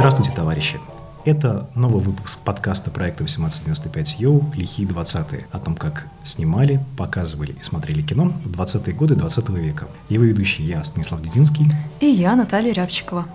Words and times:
Здравствуйте, 0.00 0.32
товарищи! 0.32 0.80
Это 1.26 1.68
новый 1.74 2.02
выпуск 2.02 2.40
подкаста 2.42 2.90
проекта 2.90 3.24
1895 3.24 4.18
Йоу 4.18 4.50
«Лихие 4.54 4.88
20-е» 4.88 5.46
о 5.52 5.58
том, 5.58 5.76
как 5.76 6.06
снимали, 6.22 6.82
показывали 6.96 7.52
и 7.52 7.62
смотрели 7.62 8.00
кино 8.00 8.32
в 8.42 8.58
20-е 8.58 8.94
годы 8.94 9.14
20 9.14 9.50
века. 9.50 9.88
Его 10.08 10.24
ведущий 10.24 10.62
я, 10.62 10.82
Станислав 10.84 11.20
Дединский. 11.20 11.66
И 12.00 12.06
я, 12.06 12.34
Наталья 12.34 12.72
Рябчикова. 12.72 13.26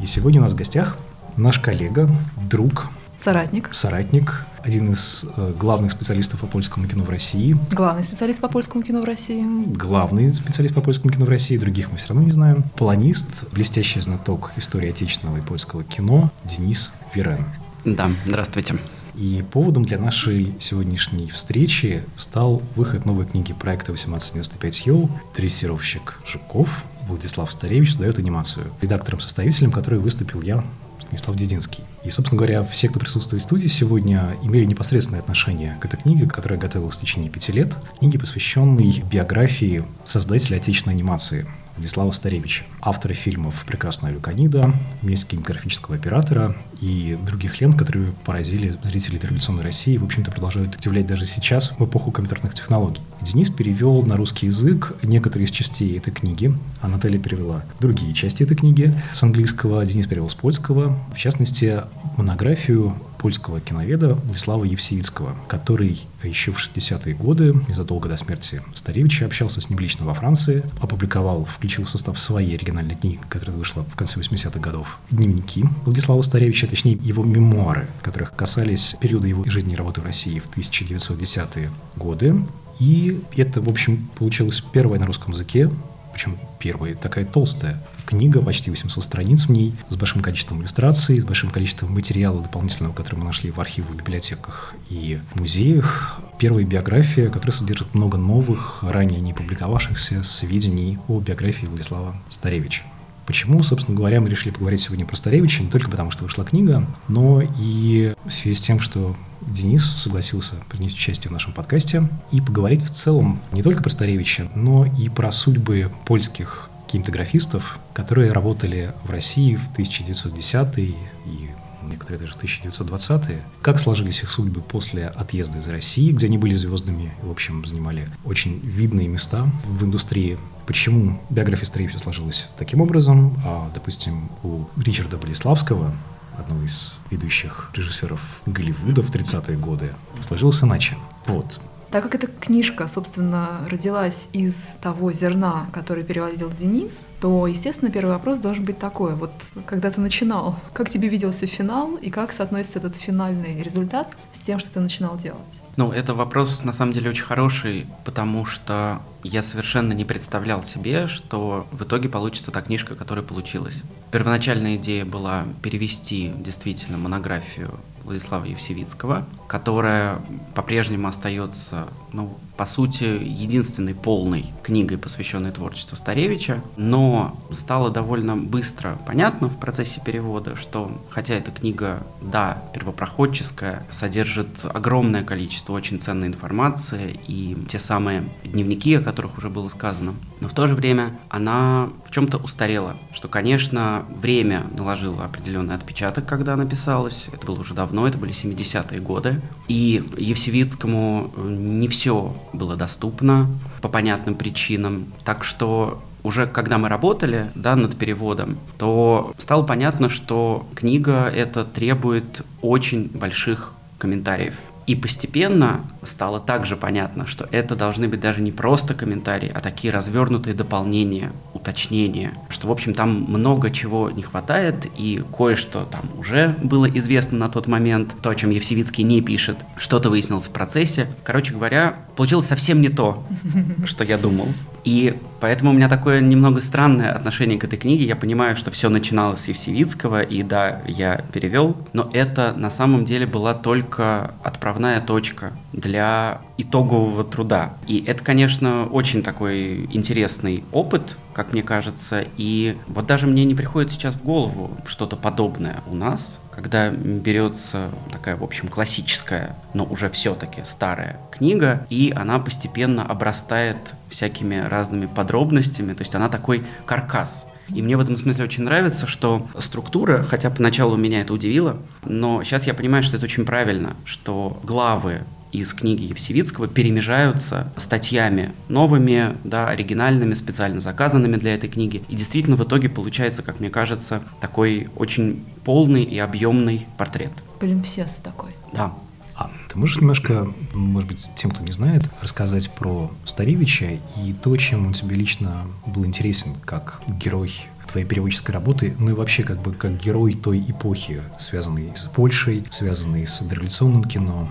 И 0.00 0.06
сегодня 0.06 0.38
у 0.38 0.44
нас 0.44 0.52
в 0.52 0.56
гостях 0.56 0.96
наш 1.36 1.58
коллега, 1.58 2.08
друг, 2.48 2.86
Соратник. 3.18 3.74
Соратник, 3.74 4.46
один 4.64 4.90
из 4.92 5.24
э, 5.36 5.54
главных 5.58 5.92
специалистов 5.92 6.40
по 6.40 6.46
польскому 6.46 6.86
кино 6.86 7.04
в 7.04 7.10
России. 7.10 7.56
Главный 7.70 8.04
специалист 8.04 8.40
по 8.40 8.48
польскому 8.48 8.82
кино 8.82 9.00
в 9.00 9.04
России. 9.04 9.44
Главный 9.66 10.32
специалист 10.34 10.74
по 10.74 10.80
польскому 10.80 11.12
кино 11.12 11.24
в 11.26 11.28
России, 11.28 11.56
других 11.56 11.90
мы 11.90 11.98
все 11.98 12.08
равно 12.08 12.22
не 12.22 12.32
знаем. 12.32 12.64
Полонист, 12.76 13.44
блестящий 13.52 14.00
знаток 14.00 14.52
истории 14.56 14.90
отечественного 14.90 15.38
и 15.38 15.40
польского 15.40 15.84
кино 15.84 16.30
Денис 16.44 16.90
Верен. 17.14 17.44
Да, 17.84 18.10
здравствуйте. 18.26 18.76
И 19.14 19.44
поводом 19.50 19.84
для 19.84 19.98
нашей 19.98 20.54
сегодняшней 20.58 21.28
встречи 21.28 22.02
стал 22.16 22.62
выход 22.76 23.04
новой 23.04 23.26
книги 23.26 23.52
проекта 23.52 23.92
1895 23.92 24.86
Йоу 24.86 25.10
«Дрессировщик 25.36 26.20
Жуков». 26.24 26.84
Владислав 27.08 27.52
Старевич 27.52 27.90
создает 27.90 28.18
анимацию. 28.18 28.66
Редактором-составителем, 28.80 29.72
который 29.72 29.98
выступил 29.98 30.40
я, 30.40 30.64
Станислав 31.12 31.36
Дединский. 31.36 31.84
И, 32.04 32.10
собственно 32.10 32.38
говоря, 32.38 32.62
все, 32.64 32.88
кто 32.88 32.98
присутствует 32.98 33.42
в 33.42 33.46
студии 33.46 33.66
сегодня, 33.66 34.34
имели 34.42 34.64
непосредственное 34.64 35.20
отношение 35.20 35.76
к 35.78 35.84
этой 35.84 36.00
книге, 36.00 36.26
которая 36.26 36.58
готовилась 36.58 36.96
в 36.96 37.00
течение 37.00 37.30
пяти 37.30 37.52
лет. 37.52 37.76
Книге, 37.98 38.18
посвященной 38.18 39.02
биографии 39.10 39.84
создателя 40.04 40.56
отечественной 40.56 40.94
анимации 40.94 41.46
Владислава 41.76 42.12
Старевича, 42.12 42.64
автора 42.80 43.14
фильмов 43.14 43.64
«Прекрасная 43.66 44.12
Люканида», 44.12 44.74
«Месть 45.00 45.26
кинематографического 45.26 45.96
оператора» 45.96 46.54
и 46.80 47.18
других 47.24 47.60
лент, 47.60 47.76
которые 47.76 48.12
поразили 48.24 48.76
зрителей 48.82 49.18
революционной 49.18 49.62
России 49.62 49.94
и, 49.94 49.98
в 49.98 50.04
общем-то, 50.04 50.30
продолжают 50.30 50.76
удивлять 50.76 51.06
даже 51.06 51.26
сейчас, 51.26 51.72
в 51.78 51.84
эпоху 51.84 52.10
компьютерных 52.10 52.54
технологий. 52.54 53.00
Денис 53.22 53.48
перевел 53.48 54.02
на 54.02 54.16
русский 54.16 54.46
язык 54.46 54.94
некоторые 55.02 55.46
из 55.46 55.50
частей 55.50 55.96
этой 55.96 56.12
книги, 56.12 56.52
а 56.80 56.88
Наталья 56.88 57.18
перевела 57.18 57.64
другие 57.80 58.12
части 58.12 58.42
этой 58.42 58.56
книги 58.56 58.94
с 59.12 59.22
английского, 59.22 59.84
Денис 59.86 60.06
перевел 60.06 60.28
с 60.28 60.34
польского, 60.34 60.98
в 61.14 61.16
частности, 61.16 61.82
монографию 62.16 62.94
польского 63.22 63.60
киноведа 63.60 64.14
Владислава 64.14 64.64
Евсеицкого, 64.64 65.36
который 65.46 66.00
еще 66.24 66.50
в 66.50 66.58
60-е 66.58 67.14
годы, 67.14 67.54
незадолго 67.68 68.08
до 68.08 68.16
смерти 68.16 68.60
Старевича, 68.74 69.26
общался 69.26 69.60
с 69.60 69.70
ним 69.70 69.78
лично 69.78 70.04
во 70.04 70.12
Франции, 70.12 70.64
опубликовал, 70.80 71.44
включил 71.44 71.84
в 71.84 71.88
состав 71.88 72.18
своей 72.18 72.56
оригинальной 72.56 72.96
книги, 72.96 73.20
которая 73.28 73.56
вышла 73.56 73.84
в 73.84 73.94
конце 73.94 74.18
80-х 74.18 74.58
годов, 74.58 74.98
дневники 75.10 75.64
Владислава 75.84 76.22
Старевича, 76.22 76.66
точнее 76.66 76.98
его 77.00 77.22
мемуары, 77.22 77.86
которых 78.02 78.34
касались 78.34 78.96
периода 79.00 79.28
его 79.28 79.44
жизни 79.44 79.74
и 79.74 79.76
работы 79.76 80.00
в 80.00 80.04
России 80.04 80.40
в 80.40 80.50
1910-е 80.58 81.70
годы. 81.96 82.34
И 82.80 83.22
это, 83.36 83.60
в 83.60 83.68
общем, 83.68 84.10
получилось 84.18 84.60
первое 84.60 84.98
на 84.98 85.06
русском 85.06 85.32
языке 85.32 85.70
причем 86.12 86.36
первая, 86.58 86.94
такая 86.94 87.24
толстая 87.24 87.82
книга, 88.02 88.42
почти 88.42 88.70
800 88.70 89.02
страниц 89.02 89.46
в 89.46 89.50
ней, 89.50 89.74
с 89.88 89.96
большим 89.96 90.22
количеством 90.22 90.60
иллюстраций, 90.60 91.20
с 91.20 91.24
большим 91.24 91.50
количеством 91.50 91.92
материала 91.92 92.42
дополнительного, 92.42 92.92
который 92.92 93.16
мы 93.16 93.24
нашли 93.24 93.50
в 93.50 93.60
архивах, 93.60 93.94
библиотеках 93.94 94.74
и 94.88 95.18
музеях. 95.34 96.20
Первая 96.38 96.64
биография, 96.64 97.30
которая 97.30 97.52
содержит 97.52 97.94
много 97.94 98.18
новых, 98.18 98.82
ранее 98.82 99.20
не 99.20 99.32
публиковавшихся 99.32 100.22
сведений 100.22 100.98
о 101.08 101.20
биографии 101.20 101.66
Владислава 101.66 102.14
Старевича. 102.30 102.82
Почему, 103.26 103.62
собственно 103.62 103.96
говоря, 103.96 104.20
мы 104.20 104.28
решили 104.28 104.52
поговорить 104.52 104.80
сегодня 104.80 105.06
про 105.06 105.16
Старевича, 105.16 105.62
не 105.62 105.70
только 105.70 105.88
потому, 105.88 106.10
что 106.10 106.24
вышла 106.24 106.44
книга, 106.44 106.84
но 107.08 107.40
и 107.58 108.14
в 108.24 108.30
связи 108.30 108.56
с 108.56 108.60
тем, 108.60 108.80
что 108.80 109.14
Денис 109.46 109.84
согласился 109.84 110.56
принять 110.68 110.94
участие 110.94 111.28
в 111.28 111.32
нашем 111.32 111.52
подкасте 111.52 112.08
и 112.30 112.40
поговорить 112.40 112.82
в 112.82 112.90
целом 112.90 113.40
не 113.52 113.62
только 113.62 113.82
про 113.82 113.90
Старевича, 113.90 114.48
но 114.54 114.86
и 114.86 115.08
про 115.08 115.30
судьбы 115.32 115.90
польских 116.04 116.70
кинематографистов, 116.92 117.78
которые 117.94 118.32
работали 118.32 118.92
в 119.04 119.10
России 119.10 119.56
в 119.56 119.72
1910-е 119.72 120.94
и 121.26 121.50
некоторые 121.82 122.20
даже 122.20 122.34
1920-е. 122.34 123.42
Как 123.62 123.80
сложились 123.80 124.22
их 124.22 124.30
судьбы 124.30 124.60
после 124.60 125.06
отъезда 125.06 125.58
из 125.58 125.68
России, 125.68 126.12
где 126.12 126.26
они 126.26 126.36
были 126.36 126.54
звездами, 126.54 127.12
в 127.22 127.30
общем, 127.30 127.64
занимали 127.66 128.08
очень 128.24 128.60
видные 128.62 129.08
места 129.08 129.50
в 129.64 129.84
индустрии. 129.84 130.38
Почему 130.66 131.20
биография 131.30 131.66
Старевича 131.66 131.98
сложилась 131.98 132.48
таким 132.58 132.82
образом, 132.82 133.36
а, 133.44 133.70
допустим, 133.74 134.30
у 134.42 134.66
Ричарда 134.76 135.16
Болеславского, 135.16 135.92
одного 136.38 136.62
из 136.62 136.94
ведущих 137.10 137.70
режиссеров 137.74 138.20
Голливуда 138.46 139.02
в 139.02 139.10
30-е 139.10 139.56
годы, 139.56 139.94
сложилось 140.20 140.62
иначе. 140.62 140.96
Вот. 141.26 141.58
Так 141.92 142.04
как 142.04 142.14
эта 142.14 142.26
книжка, 142.26 142.88
собственно, 142.88 143.60
родилась 143.68 144.28
из 144.32 144.76
того 144.80 145.12
зерна, 145.12 145.66
который 145.74 146.04
переводил 146.04 146.50
Денис, 146.50 147.06
то, 147.20 147.46
естественно, 147.46 147.90
первый 147.90 148.12
вопрос 148.12 148.38
должен 148.38 148.64
быть 148.64 148.78
такой. 148.78 149.14
Вот 149.14 149.30
когда 149.66 149.90
ты 149.90 150.00
начинал, 150.00 150.56
как 150.72 150.88
тебе 150.88 151.08
виделся 151.08 151.46
финал 151.46 151.96
и 151.96 152.08
как 152.08 152.32
соотносится 152.32 152.78
этот 152.78 152.96
финальный 152.96 153.62
результат 153.62 154.16
с 154.32 154.40
тем, 154.40 154.58
что 154.58 154.72
ты 154.72 154.80
начинал 154.80 155.18
делать? 155.18 155.40
Ну, 155.76 155.92
это 155.92 156.14
вопрос 156.14 156.64
на 156.64 156.72
самом 156.72 156.92
деле 156.92 157.10
очень 157.10 157.24
хороший, 157.24 157.86
потому 158.06 158.46
что 158.46 159.02
я 159.22 159.42
совершенно 159.42 159.92
не 159.92 160.06
представлял 160.06 160.62
себе, 160.62 161.08
что 161.08 161.66
в 161.72 161.82
итоге 161.82 162.08
получится 162.08 162.52
та 162.52 162.62
книжка, 162.62 162.94
которая 162.94 163.24
получилась. 163.24 163.82
Первоначальная 164.10 164.76
идея 164.76 165.04
была 165.04 165.44
перевести 165.62 166.32
действительно 166.34 166.96
монографию 166.96 167.78
Владислава 168.04 168.44
Евсевицкого, 168.44 169.24
которая 169.46 170.20
по-прежнему 170.54 171.08
остается, 171.08 171.88
ну, 172.12 172.36
по 172.56 172.64
сути, 172.64 173.04
единственной 173.04 173.94
полной 173.94 174.52
книгой, 174.62 174.98
посвященной 174.98 175.52
творчеству 175.52 175.96
Старевича, 175.96 176.62
но 176.76 177.38
стало 177.50 177.90
довольно 177.90 178.36
быстро 178.36 178.98
понятно 179.06 179.48
в 179.48 179.58
процессе 179.58 180.00
перевода, 180.04 180.56
что 180.56 180.90
хотя 181.10 181.34
эта 181.34 181.50
книга, 181.50 182.02
да, 182.20 182.62
первопроходческая, 182.74 183.86
содержит 183.90 184.64
огромное 184.64 185.24
количество 185.24 185.72
очень 185.72 186.00
ценной 186.00 186.28
информации 186.28 187.18
и 187.26 187.56
те 187.68 187.78
самые 187.78 188.24
дневники, 188.44 188.94
о 188.94 189.00
которых 189.00 189.38
уже 189.38 189.48
было 189.48 189.68
сказано, 189.68 190.14
но 190.40 190.48
в 190.48 190.54
то 190.54 190.66
же 190.66 190.74
время 190.74 191.18
она 191.28 191.90
в 192.04 192.10
чем-то 192.10 192.38
устарела, 192.38 192.96
что, 193.12 193.28
конечно, 193.28 194.04
время 194.10 194.66
наложило 194.76 195.24
определенный 195.24 195.74
отпечаток, 195.74 196.26
когда 196.26 196.54
она 196.54 196.66
писалась, 196.66 197.28
это 197.32 197.46
было 197.46 197.60
уже 197.60 197.74
давно, 197.74 198.06
это 198.06 198.18
были 198.18 198.32
70-е 198.32 199.00
годы, 199.00 199.40
и 199.68 200.02
Евсевицкому 200.16 201.32
не 201.36 201.88
все 201.88 202.36
было 202.52 202.76
доступно 202.76 203.48
по 203.80 203.88
понятным 203.88 204.34
причинам. 204.34 205.06
Так 205.24 205.44
что 205.44 206.02
уже 206.22 206.46
когда 206.46 206.78
мы 206.78 206.88
работали 206.88 207.50
да, 207.54 207.76
над 207.76 207.96
переводом, 207.96 208.58
то 208.78 209.32
стало 209.38 209.62
понятно, 209.64 210.08
что 210.08 210.66
книга 210.74 211.26
это 211.28 211.64
требует 211.64 212.42
очень 212.60 213.08
больших 213.08 213.74
комментариев. 213.98 214.54
И 214.86 214.96
постепенно 214.96 215.80
стало 216.02 216.40
также 216.40 216.76
понятно, 216.76 217.26
что 217.26 217.48
это 217.52 217.76
должны 217.76 218.08
быть 218.08 218.20
даже 218.20 218.42
не 218.42 218.50
просто 218.50 218.94
комментарии, 218.94 219.50
а 219.54 219.60
такие 219.60 219.92
развернутые 219.92 220.54
дополнения, 220.54 221.32
уточнения, 221.54 222.32
что, 222.48 222.66
в 222.68 222.72
общем, 222.72 222.92
там 222.94 223.26
много 223.28 223.70
чего 223.70 224.10
не 224.10 224.22
хватает, 224.22 224.86
и 224.96 225.22
кое-что 225.36 225.84
там 225.84 226.02
уже 226.18 226.56
было 226.62 226.86
известно 226.86 227.38
на 227.38 227.48
тот 227.48 227.68
момент, 227.68 228.14
то, 228.20 228.30
о 228.30 228.34
чем 228.34 228.50
Евсевицкий 228.50 229.04
не 229.04 229.20
пишет, 229.20 229.64
что-то 229.76 230.10
выяснилось 230.10 230.48
в 230.48 230.50
процессе. 230.50 231.06
Короче 231.24 231.52
говоря, 231.52 231.96
получилось 232.16 232.46
совсем 232.46 232.80
не 232.80 232.88
то, 232.88 233.24
что 233.84 234.04
я 234.04 234.18
думал. 234.18 234.48
И 234.84 235.14
поэтому 235.40 235.70
у 235.70 235.74
меня 235.74 235.88
такое 235.88 236.20
немного 236.20 236.60
странное 236.60 237.12
отношение 237.12 237.58
к 237.58 237.64
этой 237.64 237.78
книге. 237.78 238.04
Я 238.04 238.16
понимаю, 238.16 238.56
что 238.56 238.70
все 238.70 238.88
начиналось 238.88 239.40
с 239.40 239.48
Евсевицкого, 239.48 240.22
и 240.22 240.42
да, 240.42 240.82
я 240.86 241.24
перевел, 241.32 241.76
но 241.92 242.10
это 242.12 242.52
на 242.56 242.70
самом 242.70 243.04
деле 243.04 243.26
была 243.26 243.54
только 243.54 244.34
отправная 244.42 244.72
точка 245.00 245.52
для 245.72 246.40
итогового 246.58 247.24
труда. 247.24 247.74
И 247.86 248.04
это, 248.04 248.22
конечно, 248.22 248.86
очень 248.86 249.22
такой 249.22 249.86
интересный 249.92 250.64
опыт, 250.72 251.16
как 251.32 251.52
мне 251.52 251.62
кажется. 251.62 252.24
И 252.36 252.76
вот 252.88 253.06
даже 253.06 253.26
мне 253.26 253.44
не 253.44 253.54
приходит 253.54 253.90
сейчас 253.90 254.14
в 254.14 254.22
голову 254.22 254.76
что-то 254.86 255.16
подобное 255.16 255.76
у 255.86 255.94
нас, 255.94 256.38
когда 256.50 256.90
берется 256.90 257.90
такая, 258.10 258.36
в 258.36 258.44
общем, 258.44 258.68
классическая, 258.68 259.56
но 259.74 259.84
уже 259.84 260.10
все-таки 260.10 260.62
старая 260.64 261.18
книга, 261.30 261.86
и 261.88 262.12
она 262.14 262.38
постепенно 262.38 263.04
обрастает 263.04 263.94
всякими 264.10 264.56
разными 264.56 265.06
подробностями, 265.06 265.94
то 265.94 266.02
есть 266.02 266.14
она 266.14 266.28
такой 266.28 266.64
каркас. 266.84 267.46
И 267.68 267.82
мне 267.82 267.96
в 267.96 268.00
этом 268.00 268.16
смысле 268.16 268.44
очень 268.44 268.64
нравится, 268.64 269.06
что 269.06 269.48
структура, 269.58 270.22
хотя 270.22 270.50
поначалу 270.50 270.96
меня 270.96 271.20
это 271.20 271.32
удивило, 271.32 271.78
но 272.04 272.42
сейчас 272.42 272.66
я 272.66 272.74
понимаю, 272.74 273.02
что 273.02 273.16
это 273.16 273.24
очень 273.24 273.44
правильно, 273.44 273.96
что 274.04 274.60
главы 274.62 275.22
из 275.52 275.74
книги 275.74 276.04
Евсевицкого 276.04 276.66
перемежаются 276.66 277.72
статьями 277.76 278.52
новыми, 278.68 279.36
да, 279.44 279.68
оригинальными, 279.68 280.32
специально 280.32 280.80
заказанными 280.80 281.36
для 281.36 281.54
этой 281.54 281.68
книги. 281.68 282.02
И 282.08 282.16
действительно 282.16 282.56
в 282.56 282.64
итоге 282.64 282.88
получается, 282.88 283.42
как 283.42 283.60
мне 283.60 283.70
кажется, 283.70 284.22
такой 284.40 284.88
очень 284.96 285.44
полный 285.64 286.02
и 286.02 286.18
объемный 286.18 286.86
портрет. 286.96 287.32
Полимпсест 287.60 288.22
такой. 288.22 288.50
Да. 288.72 288.94
А 289.34 289.50
ты 289.68 289.78
можешь 289.78 289.96
немножко, 289.96 290.46
может 290.74 291.08
быть, 291.08 291.30
тем, 291.36 291.50
кто 291.50 291.62
не 291.62 291.72
знает, 291.72 292.02
рассказать 292.20 292.70
про 292.70 293.10
Старевича 293.24 293.98
и 294.16 294.32
то, 294.42 294.56
чем 294.56 294.86
он 294.86 294.92
тебе 294.92 295.16
лично 295.16 295.66
был 295.86 296.04
интересен 296.04 296.54
как 296.64 297.00
герой 297.08 297.52
твоей 297.92 298.06
переводческой 298.06 298.52
работы, 298.52 298.94
ну 298.98 299.10
и 299.10 299.12
вообще 299.12 299.42
как 299.42 299.60
бы 299.60 299.72
как 299.72 299.98
герой 299.98 300.34
той 300.34 300.58
эпохи, 300.66 301.22
связанной 301.38 301.92
с 301.94 302.04
Польшей, 302.04 302.64
связанной 302.70 303.26
с 303.26 303.40
дореволюционным 303.40 304.04
кино, 304.04 304.48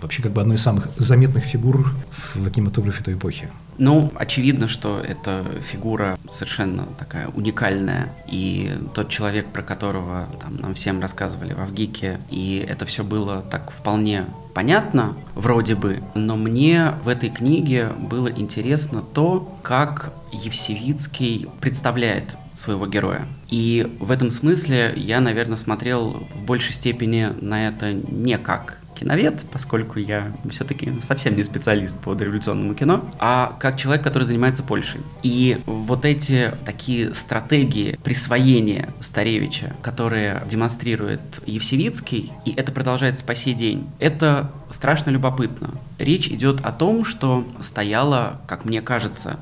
вообще 0.00 0.22
как 0.22 0.32
бы 0.32 0.40
одной 0.40 0.56
из 0.56 0.62
самых 0.62 0.88
заметных 0.96 1.44
фигур 1.44 1.94
в 2.34 2.50
кинематографе 2.50 3.02
той 3.02 3.14
эпохи. 3.14 3.48
Ну, 3.78 4.10
очевидно, 4.14 4.68
что 4.68 5.00
эта 5.00 5.44
фигура 5.60 6.18
совершенно 6.28 6.86
такая 6.98 7.28
уникальная, 7.28 8.08
и 8.26 8.72
тот 8.94 9.10
человек, 9.10 9.46
про 9.46 9.62
которого 9.62 10.28
там, 10.40 10.56
нам 10.56 10.74
всем 10.74 11.00
рассказывали 11.00 11.52
в 11.52 11.60
Авгике, 11.60 12.18
и 12.30 12.64
это 12.66 12.86
все 12.86 13.04
было 13.04 13.42
так 13.42 13.70
вполне 13.70 14.24
понятно, 14.54 15.14
вроде 15.34 15.74
бы, 15.74 16.02
но 16.14 16.36
мне 16.36 16.94
в 17.04 17.08
этой 17.08 17.28
книге 17.28 17.90
было 17.98 18.28
интересно 18.28 19.02
то, 19.02 19.58
как 19.62 20.14
Евсевицкий 20.32 21.46
представляет 21.60 22.36
своего 22.54 22.86
героя. 22.86 23.26
И 23.50 23.86
в 24.00 24.10
этом 24.10 24.30
смысле 24.30 24.94
я, 24.96 25.20
наверное, 25.20 25.58
смотрел 25.58 26.26
в 26.34 26.42
большей 26.44 26.72
степени 26.72 27.32
на 27.42 27.68
это 27.68 27.92
не 27.92 28.38
как 28.38 28.78
киновед, 28.98 29.44
поскольку 29.52 29.98
я 29.98 30.32
все-таки 30.50 30.92
совсем 31.02 31.36
не 31.36 31.42
специалист 31.42 31.98
по 31.98 32.14
дореволюционному 32.14 32.74
кино, 32.74 33.04
а 33.18 33.56
как 33.58 33.76
человек, 33.76 34.02
который 34.02 34.24
занимается 34.24 34.62
Польшей. 34.62 35.00
И 35.22 35.58
вот 35.66 36.04
эти 36.04 36.52
такие 36.64 37.14
стратегии 37.14 37.98
присвоения 38.02 38.88
Старевича, 39.00 39.74
которые 39.82 40.42
демонстрирует 40.48 41.20
Евсевицкий, 41.46 42.32
и 42.44 42.52
это 42.52 42.72
продолжается 42.72 43.24
по 43.24 43.34
сей 43.34 43.54
день, 43.54 43.86
это 43.98 44.50
страшно 44.70 45.10
любопытно. 45.10 45.70
Речь 45.98 46.28
идет 46.28 46.64
о 46.64 46.72
том, 46.72 47.04
что 47.04 47.46
стояла, 47.60 48.40
как 48.46 48.64
мне 48.64 48.80
кажется, 48.82 49.38